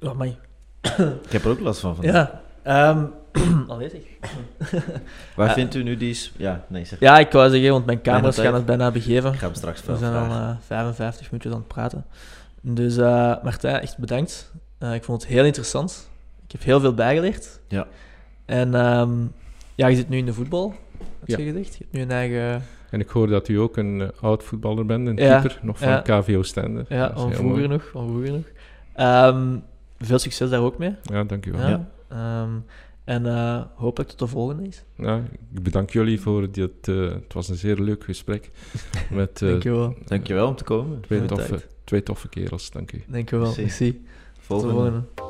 [0.00, 0.38] oh, my.
[1.22, 1.94] Ik heb er ook last van.
[1.94, 2.14] vandaag.
[2.14, 2.42] Ja.
[2.74, 3.04] Ehm
[3.68, 4.00] allee zeg.
[5.36, 6.18] Waar Eh, vindt u nu die...
[6.36, 6.98] Ja, nee, zeg.
[7.00, 9.32] Ja, ik wou zeggen, want mijn camera's gaan het bijna begeven.
[9.32, 10.50] Ik ga hem straks We zijn al vragen.
[10.50, 12.04] eh, 55 minuutjes aan het praten.
[12.60, 14.52] Dus eh Martijn, echt bedankt.
[14.78, 16.08] Eh, ik vond het heel interessant.
[16.44, 17.60] Ik heb heel veel bijgeleerd.
[17.68, 17.86] Ja.
[18.46, 19.10] En ehm,
[19.74, 20.74] ja, je zit nu in de voetbal,
[21.20, 21.36] heb Ja.
[21.38, 21.72] je gezegd.
[21.72, 22.62] Je hebt nu een eigen...
[22.90, 25.88] En ik hoor dat u ook een oud voetballer bent, een Ja, keeper, nog van
[25.88, 26.00] ja.
[26.00, 26.84] KVO Stender.
[26.88, 27.88] Ja, van vroeger nog.
[27.92, 28.44] Van vroeger nog.
[28.94, 29.56] Ehm,
[29.98, 30.94] veel succes daar ook mee.
[31.02, 31.86] Ja, dank u wel.
[32.10, 32.50] Ehm,
[33.04, 34.84] en eh, hopelijk tot de volgende is.
[34.96, 36.88] Ja, ik bedank jullie voor dit.
[36.88, 38.50] eh, het was een zeer leuk gesprek
[39.10, 39.94] met eh, Dankjewel.
[40.04, 41.00] Dankjewel om te komen.
[41.00, 42.70] twee, toffe, twee toffe kerels.
[42.70, 43.02] Dank u.
[43.08, 43.44] Dankjewel.
[43.46, 43.60] Merci.
[43.62, 43.90] Merci.
[43.92, 44.72] Tot de Volgende.
[44.74, 45.29] volgende.